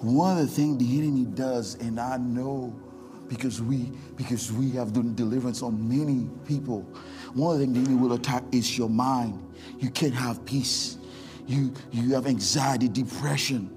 [0.00, 2.74] one of the things the enemy does, and I know
[3.28, 6.82] because we because we have done deliverance on many people.
[7.34, 9.42] One of the things the enemy will attack is your mind.
[9.78, 10.97] You can't have peace.
[11.48, 13.70] You you have anxiety, depression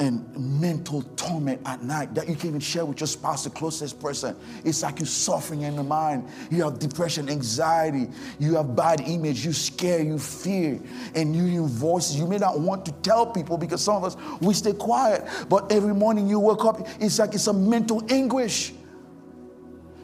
[0.00, 4.00] and mental torment at night that you can't even share with your spouse, the closest
[4.00, 4.36] person.
[4.64, 6.28] It's like you're suffering in the mind.
[6.50, 10.80] You have depression, anxiety, you have bad image, you scare, you fear,
[11.14, 12.16] and you hear voices.
[12.16, 15.70] You may not want to tell people because some of us we stay quiet, but
[15.72, 18.72] every morning you wake up, it's like it's a mental anguish.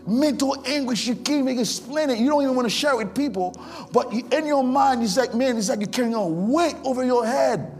[0.06, 2.18] Mental anguish, you can't even explain it.
[2.18, 3.58] You don't even want to share it with people,
[3.92, 7.24] but in your mind, it's like, man, it's like you're carrying a weight over your
[7.24, 7.70] head.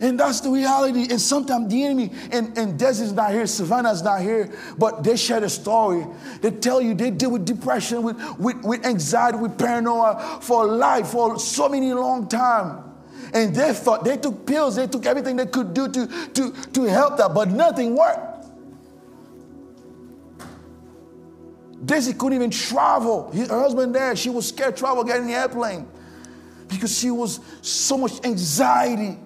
[0.00, 1.08] And that's the reality.
[1.10, 5.40] And sometimes the enemy, and, and Desi's not here, Savannah's not here, but they share
[5.40, 6.06] the story.
[6.40, 11.08] They tell you they deal with depression, with, with, with anxiety, with paranoia for life,
[11.08, 12.82] for so many long time.
[13.34, 16.82] And they thought they took pills, they took everything they could do to, to, to
[16.84, 18.29] help that, but nothing worked.
[21.84, 23.30] Desi couldn't even travel.
[23.32, 25.88] Her husband there, she was scared to travel, getting the airplane
[26.68, 29.18] because she was so much anxiety.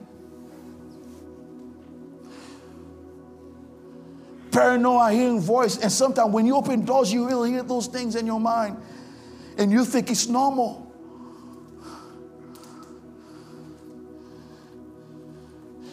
[4.55, 5.79] paranoia, hearing voice.
[5.79, 8.77] And sometimes when you open doors, you really hear those things in your mind.
[9.59, 10.81] And you think it's normal.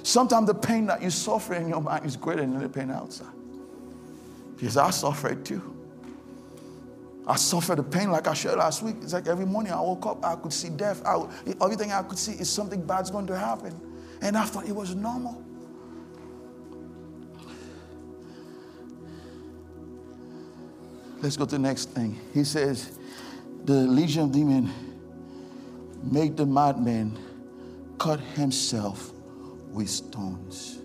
[0.03, 3.27] Sometimes the pain that you suffer in your mind is greater than the pain outside.
[4.57, 5.80] Because I suffer it too.
[7.31, 8.97] I suffer the pain like I shared last week.
[9.01, 11.01] It's like every morning I woke up, I could see death.
[11.05, 11.17] I,
[11.63, 13.79] everything I could see is something bad's going to happen.
[14.21, 15.41] And I thought it was normal.
[21.21, 22.19] Let's go to the next thing.
[22.33, 22.99] He says,
[23.63, 24.69] the legion of demon
[26.03, 27.17] made the madman
[27.97, 29.13] cut himself
[29.71, 30.79] with stones.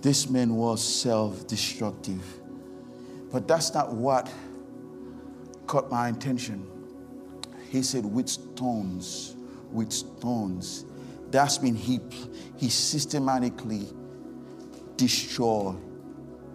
[0.00, 2.24] This man was self destructive.
[3.30, 4.28] But that's not what
[5.66, 6.66] caught my attention.
[7.70, 9.34] He said, with stones,
[9.70, 10.84] with stones.
[11.30, 12.00] That's mean he,
[12.56, 13.88] he systematically
[14.96, 15.76] destroyed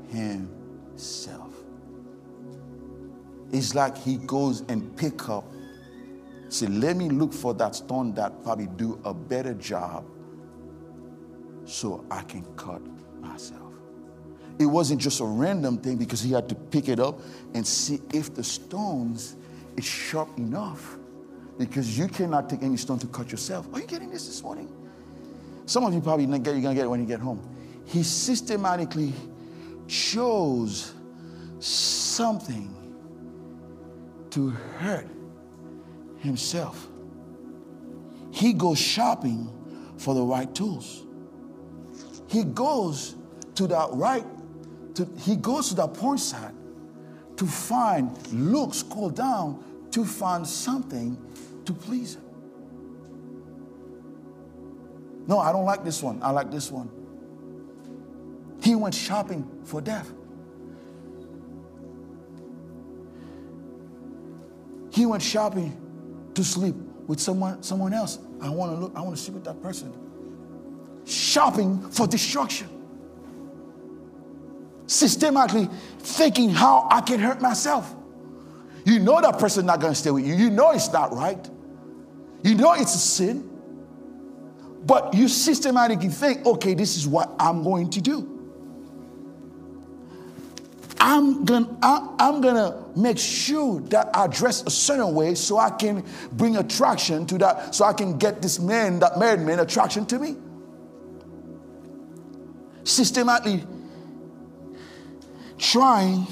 [0.10, 1.54] himself.
[3.52, 5.45] It's like he goes and pick up,
[6.50, 10.06] say, let me look for that stone that probably do a better job
[11.65, 12.82] so I can cut
[13.19, 13.69] myself.
[14.60, 17.19] It wasn't just a random thing because he had to pick it up
[17.54, 19.38] and see if the stones
[19.78, 20.98] is sharp enough.
[21.58, 23.67] Because you cannot take any stone to cut yourself.
[23.74, 24.69] Are you getting this this morning?
[25.65, 27.41] Some of you probably you're gonna get it when you get home.
[27.86, 29.13] He systematically
[29.88, 30.93] chose
[31.60, 32.76] something
[34.32, 35.08] to hurt
[36.19, 36.88] himself.
[38.32, 39.52] He goes shopping
[39.98, 41.06] for the right tools.
[42.27, 43.15] He goes
[43.56, 44.25] to that right,
[45.00, 46.54] to, he goes to the porn site
[47.37, 51.17] to find, look, scroll down to find something
[51.65, 52.23] to please him.
[55.25, 56.19] No, I don't like this one.
[56.21, 56.89] I like this one.
[58.62, 60.12] He went shopping for death.
[64.91, 65.79] He went shopping
[66.33, 66.75] to sleep
[67.08, 68.19] with someone, someone else.
[68.41, 69.93] I want to look, I want to sleep with that person.
[71.06, 72.79] Shopping for destruction.
[74.90, 75.69] Systematically
[76.00, 77.96] thinking how I can hurt myself.
[78.85, 80.33] You know that person's not going to stay with you.
[80.33, 81.48] You know it's not right.
[82.44, 83.46] You know it's a sin.
[84.85, 88.35] But you systematically think, okay, this is what I'm going to do.
[91.02, 95.69] I'm gonna, I, I'm gonna make sure that I dress a certain way so I
[95.69, 100.06] can bring attraction to that, so I can get this man, that married man, attraction
[100.08, 100.35] to me.
[102.83, 103.63] Systematically
[105.60, 106.26] trying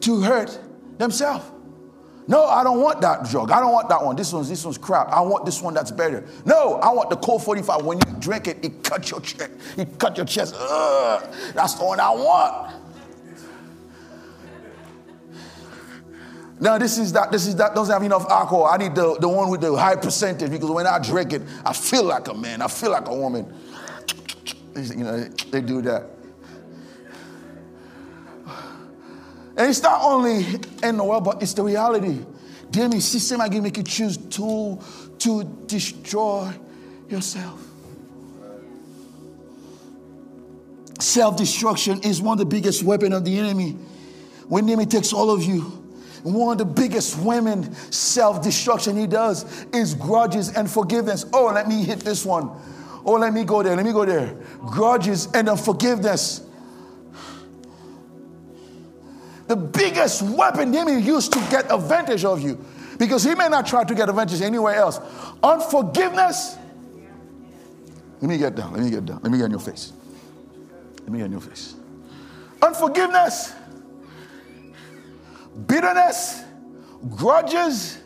[0.00, 0.58] to hurt
[0.98, 1.44] themselves.
[2.28, 3.50] No, I don't want that drug.
[3.50, 4.14] I don't want that one.
[4.14, 5.08] This one's this one's crap.
[5.08, 6.24] I want this one that's better.
[6.44, 7.84] No, I want the Colt 45.
[7.84, 9.50] When you drink it, it cuts your chest.
[9.76, 10.54] It cut your chest.
[10.56, 12.76] Ugh, that's the one I want.
[16.60, 18.66] Now this is that this is that doesn't have enough alcohol.
[18.66, 21.72] I need the, the one with the high percentage because when I drink it, I
[21.72, 22.62] feel like a man.
[22.62, 23.52] I feel like a woman.
[24.76, 26.06] You know, they do that.
[29.56, 30.46] And it's not only
[30.82, 32.24] in the world, but it's the reality.
[32.70, 34.78] The enemy system I can make you choose to,
[35.18, 36.52] to destroy
[37.08, 37.60] yourself.
[40.98, 43.72] Self-destruction is one of the biggest weapons of the enemy.
[44.48, 45.60] When the enemy takes all of you,
[46.22, 51.26] one of the biggest women self-destruction he does is grudges and forgiveness.
[51.32, 52.50] Oh, let me hit this one.
[53.04, 53.74] Oh, let me go there.
[53.74, 54.34] Let me go there.
[54.60, 56.42] Grudges and unforgiveness
[59.52, 62.58] the biggest weapon the enemy used to get advantage of you
[62.98, 64.98] because he may not try to get advantage anywhere else.
[65.42, 66.56] Unforgiveness.
[68.22, 68.72] Let me get down.
[68.72, 69.20] Let me get down.
[69.22, 69.92] Let me get in your face.
[71.02, 71.74] Let me get in your face.
[72.62, 73.52] Unforgiveness,
[75.66, 76.44] bitterness,
[77.14, 77.98] grudges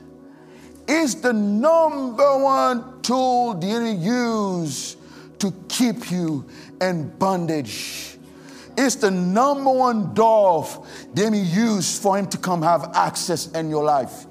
[0.89, 4.97] is the number one tool the enemy use
[5.39, 6.45] to keep you
[6.81, 8.16] in bondage
[8.77, 10.67] it's the number one door
[11.15, 14.27] the enemy used for him to come have access in your life.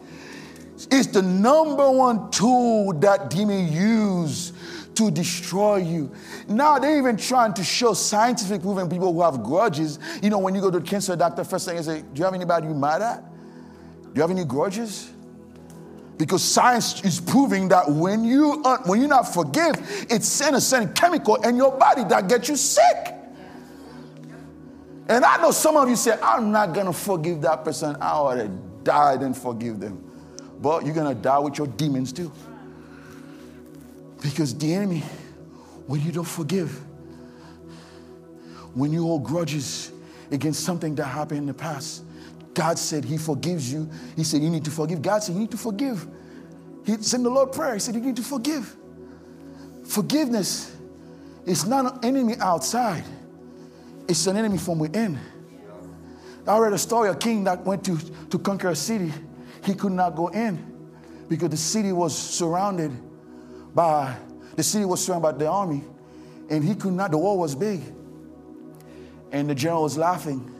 [0.92, 4.54] It's the number one tool that demon use
[4.96, 6.12] to destroy you.
[6.48, 10.00] Now they're even trying to show scientific proof in people who have grudges.
[10.22, 12.26] You know, when you go to the cancer doctor, first thing they say, Do you
[12.26, 13.24] have anybody you mad at?
[14.04, 15.12] Do you have any grudges?
[16.18, 19.76] Because science is proving that when you uh, when you not forgive,
[20.10, 23.15] it's sending a certain chemical in your body that gets you sick.
[25.08, 27.96] And I know some of you say, I'm not going to forgive that person.
[28.02, 28.48] I ought to
[28.84, 30.02] die and forgive them.
[30.60, 32.32] But you're going to die with your demons too.
[34.22, 35.04] Because the enemy,
[35.86, 36.72] when you don't forgive,
[38.74, 39.92] when you hold grudges
[40.32, 42.04] against something that happened in the past,
[42.56, 43.90] God said He forgives you.
[44.16, 45.02] He said you need to forgive.
[45.02, 46.08] God said you need to forgive.
[46.86, 48.76] He said in the Lord prayer, He said you need to forgive.
[49.86, 50.76] Forgiveness
[51.46, 53.04] is not an enemy outside.
[54.08, 55.20] It's an enemy from within.
[56.48, 57.98] I read a story, a king that went to,
[58.30, 59.12] to conquer a city.
[59.64, 60.74] He could not go in
[61.28, 62.92] because the city was surrounded
[63.74, 64.16] by
[64.56, 65.84] the city was surrounded by the army.
[66.50, 67.82] And he could not, the wall was big.
[69.32, 70.52] And the general was laughing.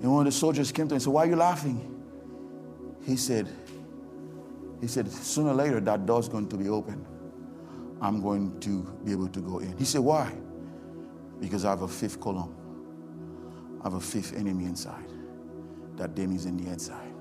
[0.00, 1.90] And one of the soldiers came to him and said, Why are you laughing?
[3.04, 3.48] He said,
[4.80, 7.04] he said, sooner or later that door's going to be open.
[8.00, 9.76] I'm going to be able to go in.
[9.78, 10.32] He said, Why?
[11.40, 12.54] Because I have a fifth column.
[13.80, 15.04] I have a fifth enemy inside.
[15.96, 17.12] That demon is in the inside.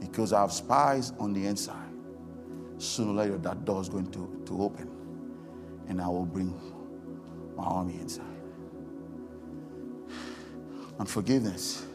[0.00, 1.88] Because I have spies on the inside.
[2.78, 4.90] Sooner or later, that door is going to, to open.
[5.88, 6.58] And I will bring
[7.56, 8.24] my army inside.
[10.98, 11.86] And forgiveness.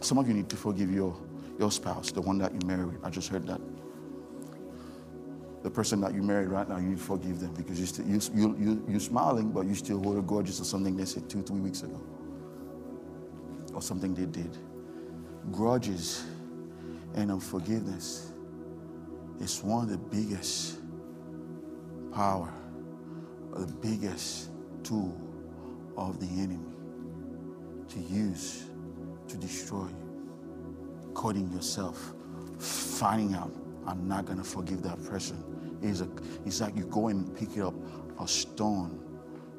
[0.00, 1.16] Some of you need to forgive your,
[1.58, 2.98] your spouse, the one that you married.
[3.02, 3.60] I just heard that
[5.68, 8.06] the person that you married right now, you need to forgive them because you still,
[8.06, 11.28] you, you, you, you're smiling, but you still hold a grudge or something they said
[11.28, 12.00] two, three weeks ago
[13.74, 14.56] or something they did.
[15.52, 16.24] Grudges
[17.16, 18.32] and unforgiveness
[19.40, 20.78] is one of the biggest
[22.14, 22.50] power,
[23.54, 24.48] the biggest
[24.82, 25.20] tool
[25.98, 26.64] of the enemy
[27.90, 28.64] to use
[29.28, 31.12] to destroy you.
[31.14, 32.14] Cutting yourself,
[32.58, 33.52] finding out
[33.86, 35.42] I'm not going to forgive that person.
[35.82, 36.08] It's, a,
[36.44, 37.74] it's like you go and pick up
[38.20, 38.98] a stone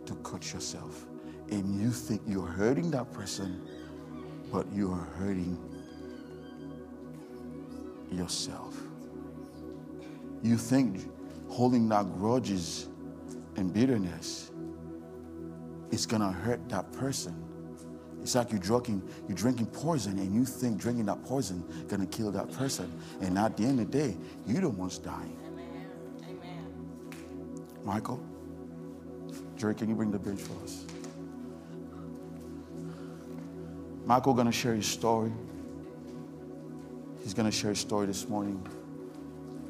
[0.05, 1.05] to cut yourself.
[1.49, 3.61] And you think you're hurting that person,
[4.51, 5.57] but you are hurting
[8.11, 8.75] yourself.
[10.43, 11.09] You think
[11.47, 12.87] holding that grudges
[13.55, 14.51] and bitterness
[15.91, 17.49] is to hurt that person
[18.21, 22.31] it's like you're drinking, you're drinking poison and you think drinking that poison gonna kill
[22.31, 22.91] that person.
[23.21, 25.38] And at the end of the day, you're the one's dying.
[27.89, 28.19] Michael,
[29.57, 30.85] Jerry, can you bring the bench for us?
[34.05, 35.31] Michael gonna share his story.
[37.23, 38.63] He's gonna share his story this morning.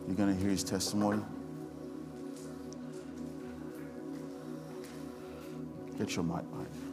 [0.05, 1.24] You're gonna hear his testimony.
[5.97, 6.89] Get your mic, Mike.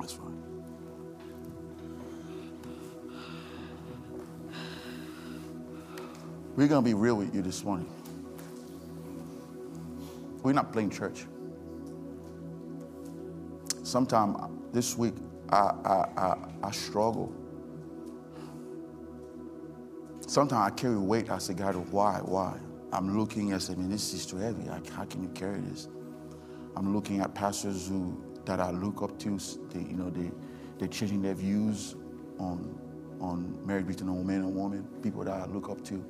[0.00, 0.42] That's fine.
[6.56, 7.88] We're going to be real with you this morning.
[10.42, 11.26] We're not playing church.
[13.82, 14.36] Sometimes
[14.72, 15.14] this week,
[15.50, 17.34] I, I, I, I struggle.
[20.26, 21.30] Sometimes I carry weight.
[21.30, 22.20] I say, God, why?
[22.22, 22.56] Why?
[22.92, 24.66] I'm looking, I say, man, this is too heavy.
[24.66, 25.88] How can you carry this?
[26.76, 29.38] I'm looking at pastors who that I look up to.
[29.74, 30.30] You know, they,
[30.78, 31.94] they're changing their views
[32.38, 32.78] on,
[33.20, 36.04] on marriage between a man and woman, people that I look up to.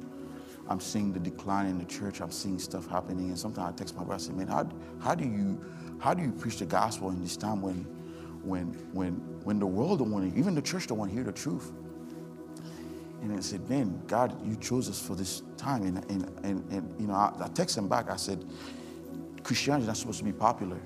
[0.68, 2.20] I'm seeing the decline in the church.
[2.20, 3.26] I'm seeing stuff happening.
[3.28, 4.68] And sometimes I text my brother, I say, man, how,
[5.01, 5.61] how do you
[5.99, 7.85] how do you preach the gospel in this time when
[8.43, 9.14] when when
[9.45, 11.72] when the world don't want to, even the church don't want to hear the truth?
[13.20, 15.83] And I said, man, God, you chose us for this time.
[15.83, 18.45] And and and, and you know, I, I text him back, I said,
[19.43, 20.78] Christianity is not supposed to be popular.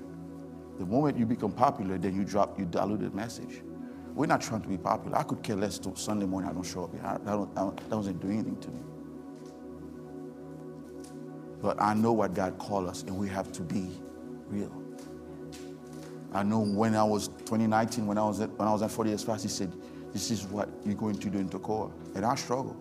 [0.77, 3.61] The moment you become popular, then you drop, you dilute the message.
[4.13, 5.17] We're not trying to be popular.
[5.17, 7.01] I could care less Sunday morning I don't show up here.
[7.03, 8.79] I, I don't, I that doesn't do anything to me.
[11.61, 13.89] But I know what God called us, and we have to be
[14.47, 14.71] real.
[16.33, 19.09] I know when I was 2019, when I was at, when I was at 40
[19.09, 19.73] years fast, He said,
[20.13, 22.75] "This is what you're going to do in Toccoa," and I struggle.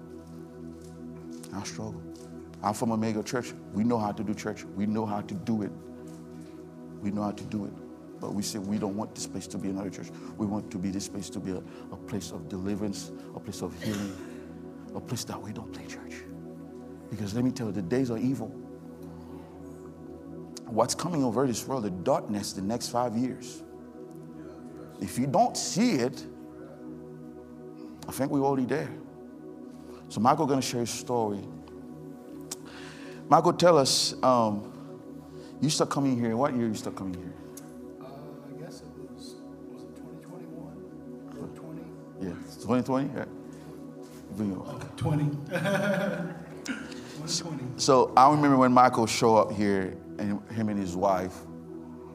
[1.52, 2.02] I struggle.
[2.62, 3.52] I'm from a mega church.
[3.72, 4.64] We know how to do church.
[4.76, 5.72] We know how to do it.
[7.00, 7.72] We know how to do it.
[8.24, 10.08] But we say we don't want this place to be another church.
[10.38, 11.62] We want to be this place to be a,
[11.92, 14.16] a place of deliverance, a place of healing,
[14.94, 16.22] a place that we don't play church.
[17.10, 18.48] Because let me tell you, the days are evil.
[20.64, 23.62] What's coming over this world, the darkness, the next five years.
[25.02, 26.24] If you don't see it,
[28.08, 28.88] I think we're already there.
[30.08, 31.40] So Michael going to share his story.
[33.28, 34.72] Michael, tell us, um,
[35.60, 36.34] you start coming here.
[36.38, 37.34] What year you start coming here?
[42.64, 43.10] 2020.
[43.14, 43.24] Yeah.
[44.36, 44.74] Bring it on.
[44.76, 45.24] Okay, 20.
[46.64, 47.64] 2020.
[47.76, 51.36] So I remember when Michael showed up here, and him and his wife.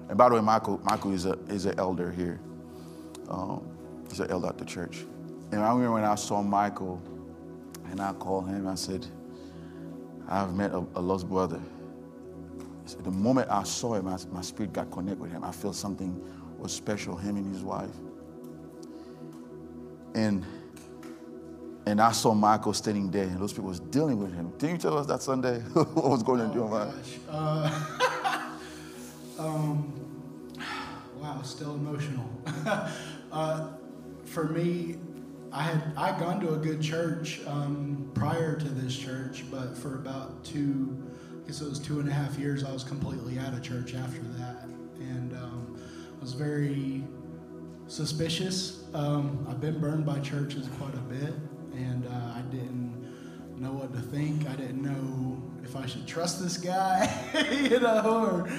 [0.07, 2.39] And by the way, Michael, Michael is a is an elder here.
[3.29, 3.67] Um,
[4.09, 5.05] he's an elder at the church.
[5.51, 7.01] And I remember when I saw Michael,
[7.91, 8.67] and I called him.
[8.67, 9.05] I said,
[10.27, 11.61] "I've met a, a lost brother."
[12.85, 15.43] So the moment I saw him, I, my spirit got connected with him.
[15.43, 16.19] I felt something
[16.57, 17.15] was special.
[17.15, 17.93] Him and his wife.
[20.15, 20.45] And
[21.85, 24.51] and I saw Michael standing there, and those people was dealing with him.
[24.59, 26.93] Didn't you tell us that Sunday what was going on mind?
[26.93, 27.17] Gosh.
[27.27, 28.49] Uh,
[29.39, 29.93] um,
[31.19, 32.29] wow, still emotional.
[33.31, 33.69] uh,
[34.25, 34.97] for me,
[35.51, 39.95] I had I gone to a good church um, prior to this church, but for
[39.95, 40.95] about two,
[41.43, 43.95] I guess it was two and a half years, I was completely out of church
[43.95, 44.65] after that,
[44.99, 45.81] and um,
[46.19, 47.03] I was very
[47.87, 48.78] suspicious.
[48.93, 51.33] Um, I've been burned by churches quite a bit,
[51.73, 52.95] and uh, I didn't
[53.57, 54.49] know what to think.
[54.49, 57.07] I didn't know if I should trust this guy,
[57.69, 58.25] you know.
[58.25, 58.49] Or,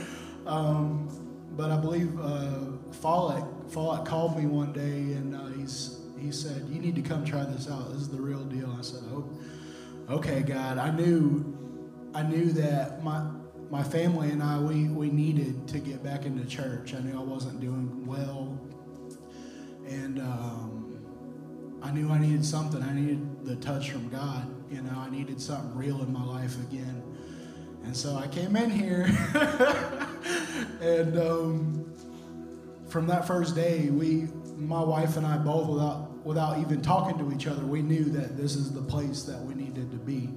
[0.47, 1.09] um,
[1.57, 6.69] but I believe uh, Follett, Follett called me one day, and uh, he's he said,
[6.69, 7.91] "You need to come try this out.
[7.93, 9.29] This is the real deal." I said, "Oh,
[10.11, 11.45] okay, God." I knew,
[12.15, 13.27] I knew that my
[13.69, 16.95] my family and I we we needed to get back into church.
[16.95, 18.60] I knew I wasn't doing well,
[19.91, 20.99] and um,
[21.83, 22.83] I knew I needed something.
[22.83, 24.49] I needed the touch from God.
[24.71, 27.03] You know, I needed something real in my life again.
[27.85, 29.05] And so I came in here,
[30.81, 31.95] and um,
[32.89, 37.35] from that first day, we, my wife and I both, without without even talking to
[37.35, 40.29] each other, we knew that this is the place that we needed to be.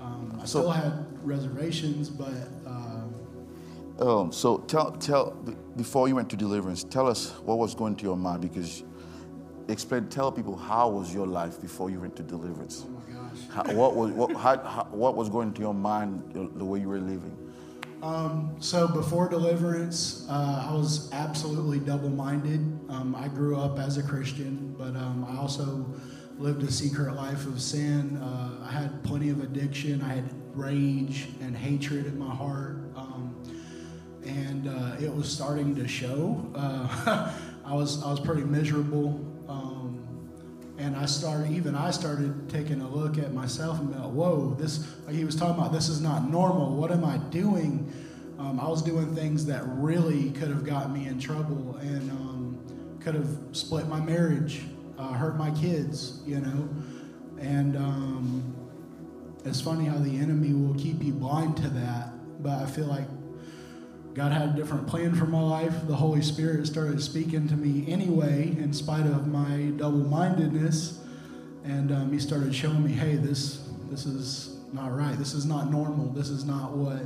[0.00, 2.28] Um, I still had reservations, but
[2.64, 2.79] um,
[4.00, 5.32] Um, so tell, tell,
[5.76, 8.82] before you went to deliverance, tell us what was going to your mind because
[9.68, 12.86] explain, tell people how was your life before you went to deliverance.
[12.86, 13.38] oh my gosh.
[13.50, 16.80] How, what was what, how, how, what was going to your mind the- the way
[16.80, 17.36] you were living?
[18.02, 22.60] Um, so before deliverance, uh, I was absolutely double-minded.
[22.88, 25.84] Um, I grew up as a Christian, but um, I also
[26.38, 28.16] lived a secret life of sin.
[28.16, 30.00] Uh, I had plenty of addiction.
[30.00, 32.78] I had rage and hatred in my heart,
[34.30, 36.44] and uh, it was starting to show.
[36.54, 37.32] Uh,
[37.64, 39.24] I was I was pretty miserable.
[39.48, 39.90] Um,
[40.80, 44.86] and I started, even I started taking a look at myself and like, whoa, this,
[45.04, 46.74] like he was talking about, this is not normal.
[46.74, 47.92] What am I doing?
[48.38, 52.98] Um, I was doing things that really could have got me in trouble and um,
[52.98, 54.62] could have split my marriage,
[54.98, 56.68] uh, hurt my kids, you know.
[57.38, 58.56] And um,
[59.44, 63.06] it's funny how the enemy will keep you blind to that, but I feel like
[64.14, 65.86] God had a different plan for my life.
[65.86, 71.00] The Holy Spirit started speaking to me anyway, in spite of my double-mindedness,
[71.64, 75.16] and um, He started showing me, "Hey, this this is not right.
[75.16, 76.06] This is not normal.
[76.08, 77.02] This is not what.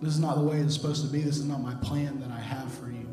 [0.00, 1.20] This is not the way it's supposed to be.
[1.20, 3.08] This is not my plan that I have for you."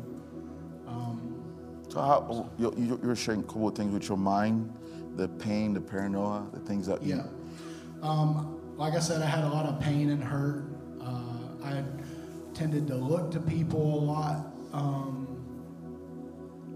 [0.86, 1.42] Um,
[1.88, 4.72] So how, you're, you're sharing a couple of things with your mind,
[5.16, 7.26] the pain, the paranoia, the things that you, Yeah.
[8.02, 10.69] Um, like I said, I had a lot of pain and hurt.
[12.60, 14.52] Tended to look to people a lot.
[14.74, 15.26] Um,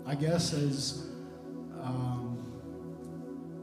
[0.07, 1.09] I guess as
[1.82, 2.39] um,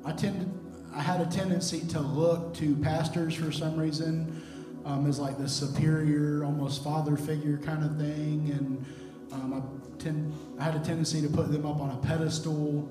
[0.06, 0.48] I tended,
[0.94, 4.40] I had a tendency to look to pastors for some reason
[4.86, 8.86] um, as like the superior, almost father figure kind of thing, and
[9.34, 12.88] um, I, tend, I had a tendency to put them up on a pedestal.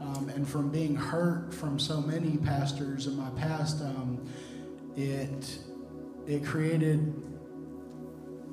[0.00, 4.24] Um, and from being hurt from so many pastors in my past, um,
[4.96, 5.58] it
[6.28, 7.27] it created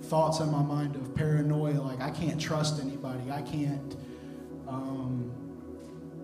[0.09, 3.95] thoughts in my mind of paranoia, like I can't trust anybody, I can't,
[4.67, 5.31] um,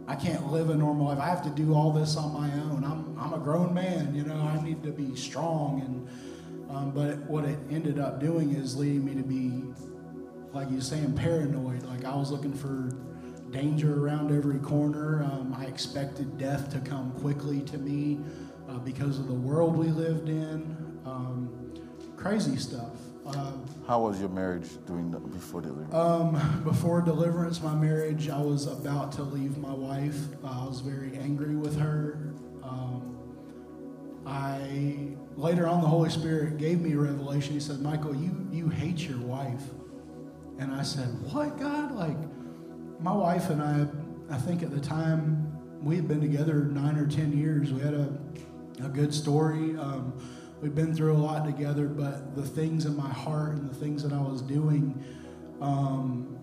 [0.08, 1.20] I can't live a normal life.
[1.20, 2.84] I have to do all this on my own.
[2.84, 4.36] I'm I'm a grown man, you know.
[4.36, 9.06] I need to be strong, and um, but what it ended up doing is leading
[9.06, 9.64] me to be,
[10.54, 11.84] like you're saying, paranoid.
[11.84, 12.92] Like I was looking for
[13.52, 15.24] danger around every corner.
[15.24, 18.20] Um, I expected death to come quickly to me
[18.70, 20.78] uh, because of the world we lived in.
[21.06, 21.74] Um,
[22.16, 22.96] crazy stuff.
[23.26, 23.54] Uh,
[23.88, 25.94] how was your marriage the, before deliverance?
[25.94, 30.18] um, before deliverance, my marriage, I was about to leave my wife.
[30.44, 32.34] I was very angry with her.
[32.64, 33.18] Um,
[34.26, 37.54] I later on, the Holy Spirit gave me a revelation.
[37.54, 39.64] He said, "Michael, you you hate your wife,"
[40.60, 41.92] and I said, "What, God?
[41.94, 42.18] Like,
[43.00, 43.88] my wife and I,
[44.30, 45.48] I think at the time
[45.82, 47.74] we had been together nine or ten years.
[47.74, 48.14] We had a
[48.84, 50.14] a good story." Um,
[50.62, 54.04] We've been through a lot together, but the things in my heart and the things
[54.04, 55.04] that I was doing,
[55.60, 56.38] um,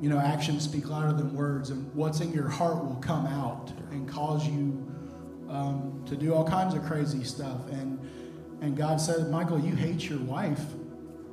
[0.00, 3.72] you know, actions speak louder than words, and what's in your heart will come out
[3.90, 4.86] and cause you
[5.48, 7.68] um, to do all kinds of crazy stuff.
[7.70, 7.98] And
[8.60, 10.62] and God said, Michael, you hate your wife.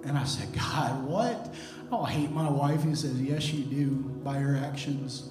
[0.04, 1.54] And I said, God, what?
[1.88, 2.84] I don't hate my wife.
[2.84, 3.90] He says, Yes, you do
[4.24, 5.30] by your actions.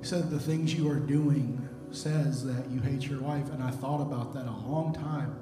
[0.00, 3.50] He said, The things you are doing says that you hate your wife.
[3.50, 5.36] And I thought about that a long time.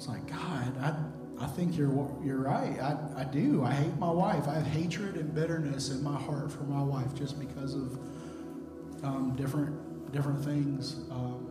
[0.00, 1.90] It's like, God, I, I think you're,
[2.24, 2.80] you're right.
[2.80, 3.62] I, I do.
[3.62, 4.48] I hate my wife.
[4.48, 7.98] I have hatred and bitterness in my heart for my wife just because of
[9.02, 11.00] um, different, different things.
[11.10, 11.46] Um,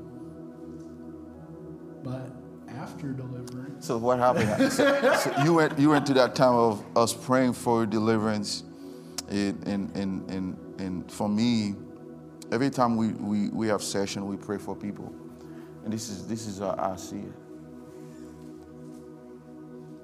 [2.04, 2.32] but
[2.76, 3.86] after deliverance.
[3.86, 4.72] So what happened?
[4.74, 8.64] so, so you went you went to that time of us praying for deliverance,
[9.30, 11.76] and and and and, and for me,
[12.52, 15.14] every time we, we, we have session, we pray for people,
[15.84, 17.49] and this is this is how I see it.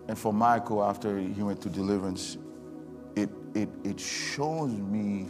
[0.07, 2.37] And for Michael, after he went to deliverance,
[3.15, 5.27] it it it shows me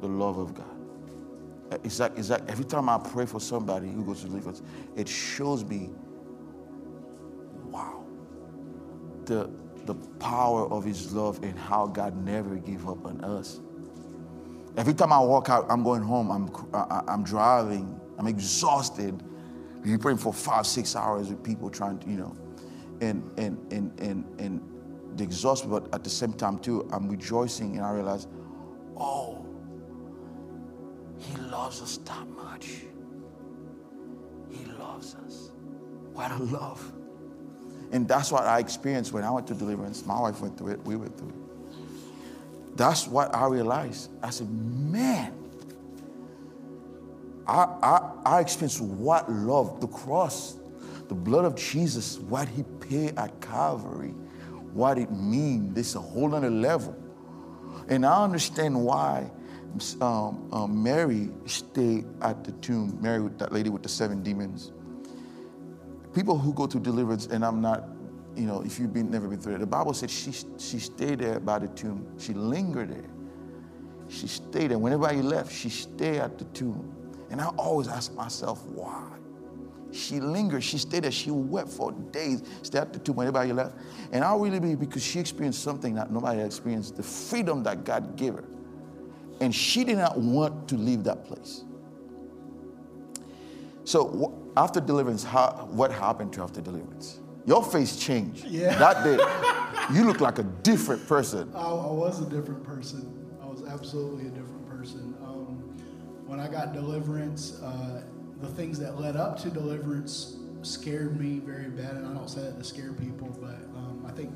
[0.00, 0.66] the love of God.
[1.72, 4.62] Uh, it's like, it's like every time I pray for somebody who goes to deliverance,
[4.96, 5.90] it shows me
[7.70, 8.04] wow,
[9.24, 9.50] the,
[9.86, 13.60] the power of his love and how God never gave up on us.
[14.76, 19.22] Every time I walk out, I'm going home, I'm, I, I'm driving, I'm exhausted.
[19.84, 22.36] You're praying for five, six hours with people trying to, you know,
[23.00, 24.60] and, and, and, and, and
[25.16, 28.26] the exhaust, but at the same time too, I'm rejoicing and I realize,
[28.96, 29.46] oh,
[31.18, 32.82] he loves us that much.
[34.50, 35.50] He loves us.
[36.12, 36.92] What a love.
[37.92, 40.06] And that's what I experienced when I went to deliverance.
[40.06, 42.76] My wife went through it, we went through it.
[42.76, 44.10] That's what I realized.
[44.22, 45.34] I said, man,
[47.46, 50.56] I, I, I experienced what love, the cross,
[51.10, 54.14] the blood of Jesus, what he paid at Calvary,
[54.72, 55.74] what it means.
[55.74, 56.96] This is a whole other level.
[57.88, 59.30] And I understand why
[60.00, 64.72] um, um, Mary stayed at the tomb, Mary, that lady with the seven demons
[66.14, 67.84] people who go to deliverance, and I'm not,
[68.36, 71.20] you know, if you've been never been through it, the Bible said she she stayed
[71.20, 72.06] there by the tomb.
[72.18, 73.10] She lingered there.
[74.08, 74.78] She stayed there.
[74.78, 76.96] Whenever he left, she stayed at the tomb.
[77.30, 79.08] And I always ask myself, why?
[79.92, 80.62] She lingered.
[80.62, 81.10] She stayed there.
[81.10, 82.42] She wept for days.
[82.62, 83.76] Stayed at the tomb whenever he left.
[84.12, 88.16] And I really believe because she experienced something that nobody experienced, the freedom that God
[88.16, 88.44] gave her.
[89.40, 91.64] And she did not want to leave that place.
[93.84, 97.20] So after deliverance, how, what happened to you after deliverance?
[97.46, 98.44] Your face changed.
[98.44, 98.76] Yeah.
[98.78, 101.50] That day, you look like a different person.
[101.54, 103.28] I, I was a different person.
[103.42, 105.16] I was absolutely a different person.
[105.22, 105.76] Um,
[106.26, 108.02] when I got deliverance, uh,
[108.40, 112.42] the things that led up to deliverance scared me very bad, and I don't say
[112.42, 114.32] that to scare people, but um, I think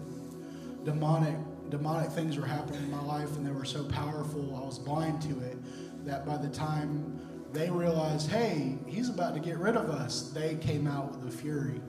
[0.85, 1.37] demonic
[1.71, 4.55] demonic things were happening in my life, and they were so powerful.
[4.57, 5.57] I was blind to it
[6.05, 7.19] that by the time
[7.53, 11.37] they realized, hey, he's about to get rid of us, they came out with a
[11.37, 11.81] fury.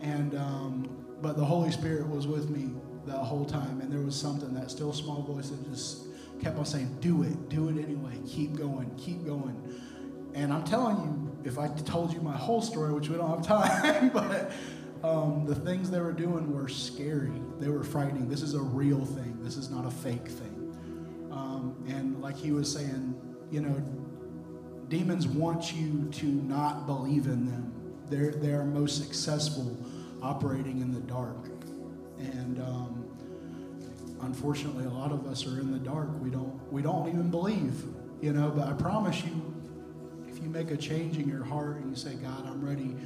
[0.00, 2.70] And um, but the Holy Spirit was with me
[3.06, 6.06] the whole time, and there was something that still small voice that just
[6.40, 8.12] kept on saying, "Do it, do it anyway.
[8.26, 9.56] Keep going, keep going."
[10.34, 13.46] And I'm telling you, if I told you my whole story, which we don't have
[13.46, 14.52] time, but
[15.02, 17.32] um, the things they were doing were scary.
[17.58, 18.28] They were frightening.
[18.28, 19.38] This is a real thing.
[19.42, 21.28] This is not a fake thing.
[21.32, 23.18] Um, and like he was saying,
[23.50, 23.82] you know,
[24.88, 27.72] demons want you to not believe in them.
[28.08, 29.76] They're they're most successful
[30.22, 31.44] operating in the dark,
[32.18, 33.04] and um,
[34.22, 36.08] unfortunately, a lot of us are in the dark.
[36.20, 37.82] We don't we don't even believe,
[38.22, 38.50] you know.
[38.50, 39.57] But I promise you,
[40.48, 42.96] you make a change in your heart and you say, God, I'm ready.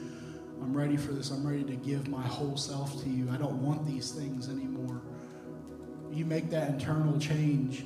[0.61, 1.33] I'm ready for this.
[1.33, 3.29] I'm ready to give my whole self to you.
[3.33, 5.03] I don't want these things anymore.
[6.13, 7.85] You make that internal change,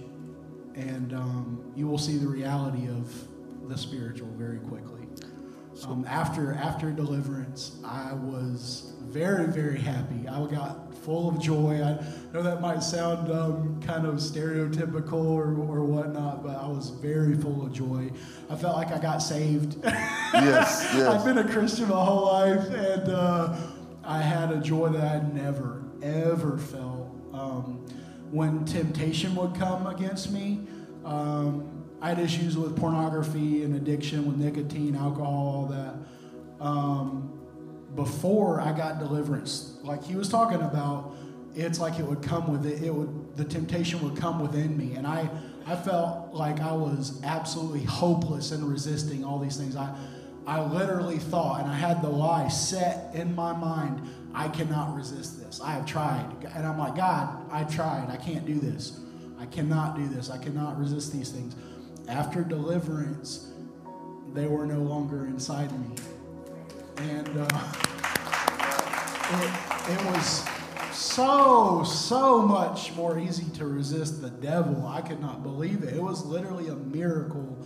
[0.74, 3.10] and um, you will see the reality of
[3.66, 5.05] the spiritual very quickly.
[5.84, 10.26] Um, after after deliverance, I was very very happy.
[10.28, 11.82] I got full of joy.
[11.82, 16.90] I know that might sound um, kind of stereotypical or, or whatnot, but I was
[16.90, 18.10] very full of joy.
[18.50, 19.76] I felt like I got saved.
[19.84, 21.02] Yes, yes.
[21.02, 23.56] I've been a Christian my whole life, and uh,
[24.02, 27.14] I had a joy that I'd never ever felt.
[27.32, 27.86] Um,
[28.30, 30.66] when temptation would come against me,
[31.04, 36.64] um, I had issues with pornography and addiction, with nicotine, alcohol, all that.
[36.64, 37.32] Um,
[37.94, 41.14] before I got deliverance, like he was talking about,
[41.54, 42.82] it's like it would come with it.
[42.82, 45.28] It would the temptation would come within me, and I
[45.66, 49.74] I felt like I was absolutely hopeless in resisting all these things.
[49.74, 49.96] I
[50.46, 54.02] I literally thought, and I had the lie set in my mind.
[54.34, 55.60] I cannot resist this.
[55.62, 58.10] I have tried, and I'm like, God, I tried.
[58.10, 59.00] I can't do this.
[59.40, 60.30] I cannot do this.
[60.30, 61.56] I cannot resist these things.
[62.08, 63.52] After deliverance,
[64.32, 65.96] they were no longer inside me.
[66.98, 67.72] And uh,
[69.30, 70.44] it, it was
[70.92, 74.86] so, so much more easy to resist the devil.
[74.86, 75.94] I could not believe it.
[75.94, 77.58] It was literally a miracle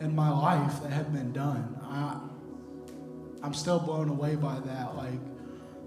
[0.00, 1.78] in my life that had been done.
[1.82, 2.18] I,
[3.42, 4.96] I'm still blown away by that.
[4.96, 5.20] Like,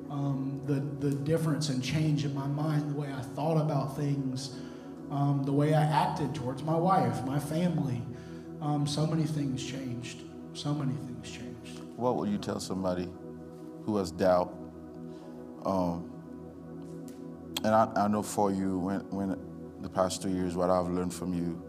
[0.10, 4.56] um, the, the difference and change in my mind, the way I thought about things,
[5.12, 8.02] um, the way I acted towards my wife, my family.
[8.62, 10.22] Um, so many things changed.
[10.54, 11.82] So many things changed.
[11.96, 13.10] What will you tell somebody
[13.84, 14.54] who has doubt?
[15.66, 16.12] Um,
[17.64, 19.38] and I, I know for you, when, when
[19.82, 21.62] the past two years, what I've learned from you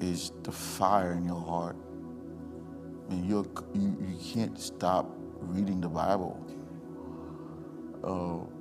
[0.00, 1.76] is the fire in your heart.
[3.08, 6.44] I mean, you, you can't stop reading the Bible.
[8.04, 8.57] Uh,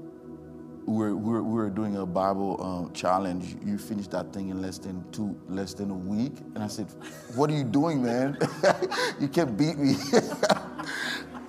[0.87, 3.57] we're, we're, we're doing a Bible um, challenge.
[3.63, 6.31] You finished that thing in less than two, less than a week.
[6.55, 6.87] And I said,
[7.35, 8.37] what are you doing, man?
[9.19, 9.95] you can't beat me.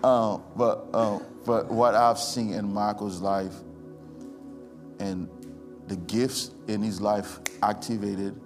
[0.03, 3.55] um, but, um, but what I've seen in Michael's life
[4.99, 5.29] and
[5.87, 8.39] the gifts in his life activated,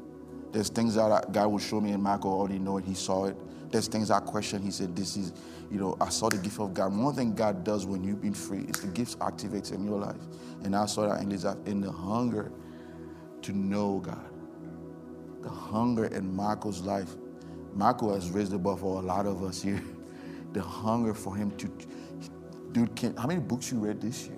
[0.53, 3.37] there's things that God will show me and Michael already know it, he saw it.
[3.73, 5.33] There's things I question, he said, this is,
[5.71, 6.95] you know, I saw the gift of God.
[6.95, 10.21] One thing God does when you've been free is the gifts activates in your life.
[10.63, 12.53] And I saw that in his in the hunger
[13.41, 14.31] to know God.
[15.41, 17.17] The hunger in Michael's life.
[17.75, 19.83] Michael has raised the bar for a lot of us here.
[20.53, 21.73] The hunger for him to,
[22.73, 24.37] dude, can, how many books you read this year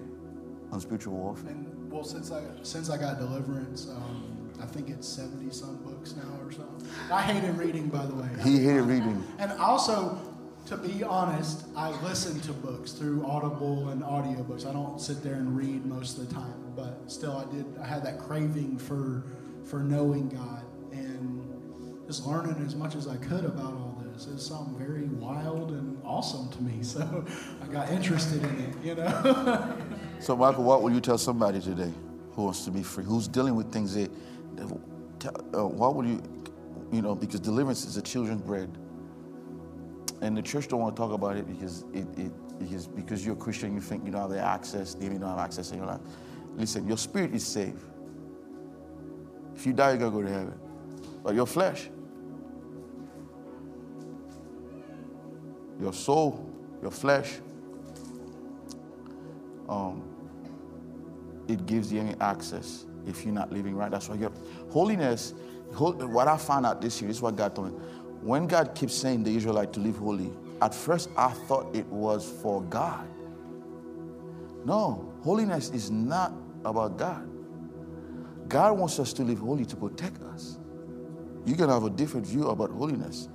[0.71, 1.51] on spiritual warfare?
[1.51, 6.15] And well, since I since I got deliverance, um, I think it's seventy some books
[6.15, 6.74] now or something.
[7.11, 8.29] I hated reading, by the way.
[8.43, 9.23] He hated reading.
[9.39, 10.19] And also,
[10.67, 14.67] to be honest, I listen to books through Audible and audiobooks.
[14.67, 17.67] I don't sit there and read most of the time, but still, I did.
[17.81, 19.25] I had that craving for
[19.65, 24.27] for knowing God and just learning as much as I could about all this.
[24.27, 26.73] It's something very wild and awesome to me.
[26.85, 27.25] So
[27.63, 28.75] I got interested in it.
[28.85, 29.77] You know.
[30.21, 31.93] So, Michael, what will you tell somebody today
[32.33, 34.11] who wants to be free, who's dealing with things that,
[34.57, 36.23] that uh, what would you,
[36.95, 38.71] you know, because deliverance is a children's bread.
[40.21, 43.35] And the church don't want to talk about it because it, it because, because you're
[43.35, 45.87] a Christian, you think you don't have the access, they don't have access in your
[45.87, 46.01] life.
[46.57, 47.85] Listen, your spirit is safe.
[49.55, 50.59] If you die, you're gonna go to heaven.
[51.23, 51.89] But your flesh,
[55.81, 56.49] your soul,
[56.81, 57.41] your flesh,
[59.69, 60.03] um,
[61.49, 63.91] it gives you any access if you're not living right.
[63.91, 64.33] That's why you
[64.71, 65.35] holiness.
[65.77, 67.79] What I found out this year, is what God told me.
[68.23, 72.31] When God keeps saying the Israelite to live holy, at first I thought it was
[72.43, 73.07] for God.
[74.65, 76.33] No, holiness is not
[76.65, 77.29] about God.
[78.49, 80.59] God wants us to live holy to protect us.
[81.45, 83.29] You can have a different view about holiness.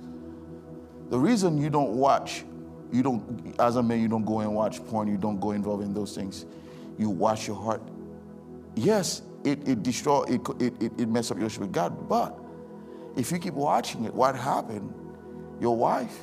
[1.10, 2.44] The reason you don't watch,
[2.92, 5.84] you don't, as a man, you don't go and watch porn, you don't go involved
[5.84, 6.46] in those things.
[6.98, 7.82] You watch your heart.
[8.74, 12.38] Yes, it, it destroy, it, it, it, it mess up your relationship with God, but
[13.16, 14.92] if you keep watching it, what happened?
[15.60, 16.16] Your wife,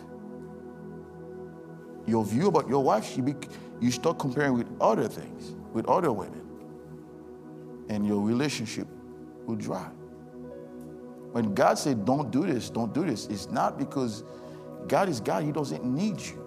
[2.06, 3.36] your view about your wife, she be,
[3.80, 6.42] you start comparing with other things, with other women,
[7.90, 8.88] and your relationship
[9.46, 9.90] will dry.
[11.34, 14.24] When God said, Don't do this, don't do this, it's not because
[14.88, 16.44] God is God, He doesn't need you.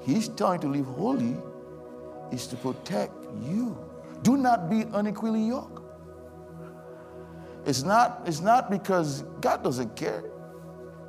[0.00, 1.36] He's you to live holy,
[2.30, 3.76] is to protect you.
[4.22, 5.81] Do not be unequally yoked.
[7.64, 10.24] It's not, it's not because God doesn't care.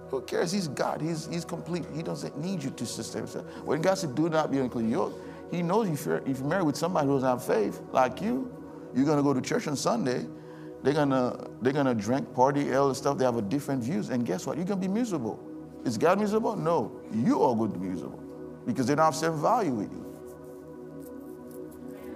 [0.10, 0.52] Who cares?
[0.52, 1.02] He's God.
[1.02, 1.86] He's, he's complete.
[1.96, 3.46] He doesn't need you to sustain himself.
[3.66, 5.18] When God said, do not be unequally yoked,
[5.50, 8.52] he knows if you're, if you're married with somebody who doesn't have faith like you,
[8.94, 10.26] you're going to go to church on Sunday.
[10.84, 13.18] They're going to they're gonna drink, party, all the stuff.
[13.18, 14.10] They have a different views.
[14.10, 14.58] And guess what?
[14.58, 15.40] You're going to be miserable.
[15.86, 16.56] Is God miserable?
[16.56, 16.92] No.
[17.12, 18.22] You are going to be miserable
[18.66, 20.13] because they don't have same value with you.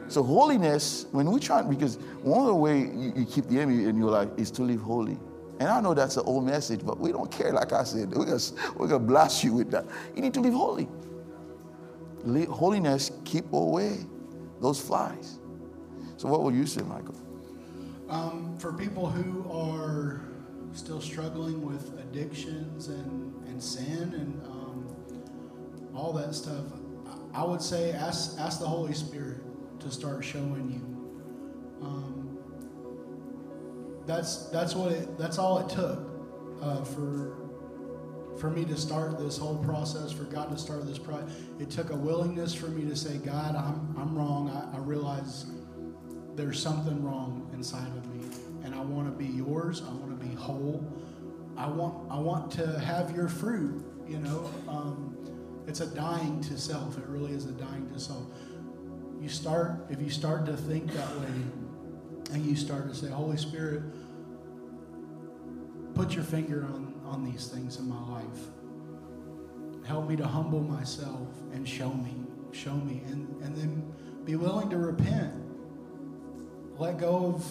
[0.10, 3.86] So holiness, when we try, because one of the way you, you keep the enemy
[3.86, 5.18] in your life is to live holy.
[5.60, 7.52] And I know that's an old message, but we don't care.
[7.52, 8.40] Like I said, we're gonna,
[8.76, 9.86] we're gonna blast you with that.
[10.16, 10.88] You need to live holy
[12.46, 13.98] holiness keep away
[14.60, 15.40] those flies.
[16.18, 17.16] So, what would you say, Michael?
[18.10, 20.22] Um, for people who are
[20.74, 24.96] still struggling with addictions and, and sin and um,
[25.96, 26.66] all that stuff,
[27.34, 29.38] I would say ask, ask the Holy Spirit
[29.80, 31.86] to start showing you.
[31.86, 32.38] Um,
[34.06, 35.18] that's that's what it.
[35.18, 36.00] That's all it took
[36.62, 37.38] uh, for
[38.38, 41.90] for me to start this whole process, for God to start this process, it took
[41.90, 44.50] a willingness for me to say, God, I'm, I'm wrong.
[44.50, 45.48] I, I realize
[46.36, 48.26] there's something wrong inside of me.
[48.64, 49.82] And I want to be yours.
[49.82, 50.86] I want to be whole.
[51.58, 54.50] I want, I want to have your fruit, you know.
[54.68, 55.18] Um,
[55.68, 56.98] it's a dying to self.
[56.98, 58.24] It really is a dying to self.
[59.22, 61.34] You start, if you start to think that way,
[62.34, 63.84] and you start to say, Holy Spirit,
[65.96, 69.86] put your finger on on these things in my life.
[69.86, 72.14] Help me to humble myself and show me,
[72.52, 73.94] show me, and, and then
[74.26, 75.34] be willing to repent.
[76.78, 77.46] Let go of,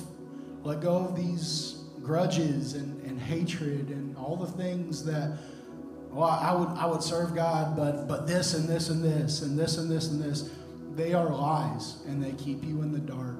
[0.62, 5.38] let go of these grudges and, and hatred and all the things that
[6.10, 9.58] well I would I would serve God but but this and this and this and
[9.58, 10.48] this and this and this
[10.96, 13.36] they are lies and they keep you in the dark.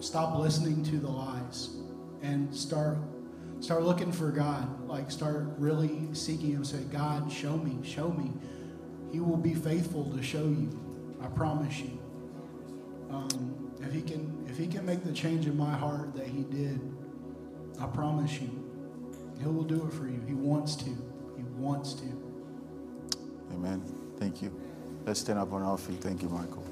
[0.00, 1.70] Stop listening to the lies
[2.22, 2.98] and start
[3.62, 4.88] Start looking for God.
[4.88, 6.64] Like, start really seeking Him.
[6.64, 8.32] Say, God, show me, show me.
[9.12, 10.68] He will be faithful to show you.
[11.22, 11.96] I promise you.
[13.08, 16.42] Um, if He can, if He can make the change in my heart that He
[16.42, 16.80] did,
[17.80, 18.50] I promise you,
[19.38, 20.20] He will do it for you.
[20.26, 20.90] He wants to.
[21.36, 22.06] He wants to.
[23.52, 23.80] Amen.
[24.18, 24.52] Thank you.
[25.06, 26.00] Let's stand up on our feet.
[26.00, 26.64] Thank you, Michael.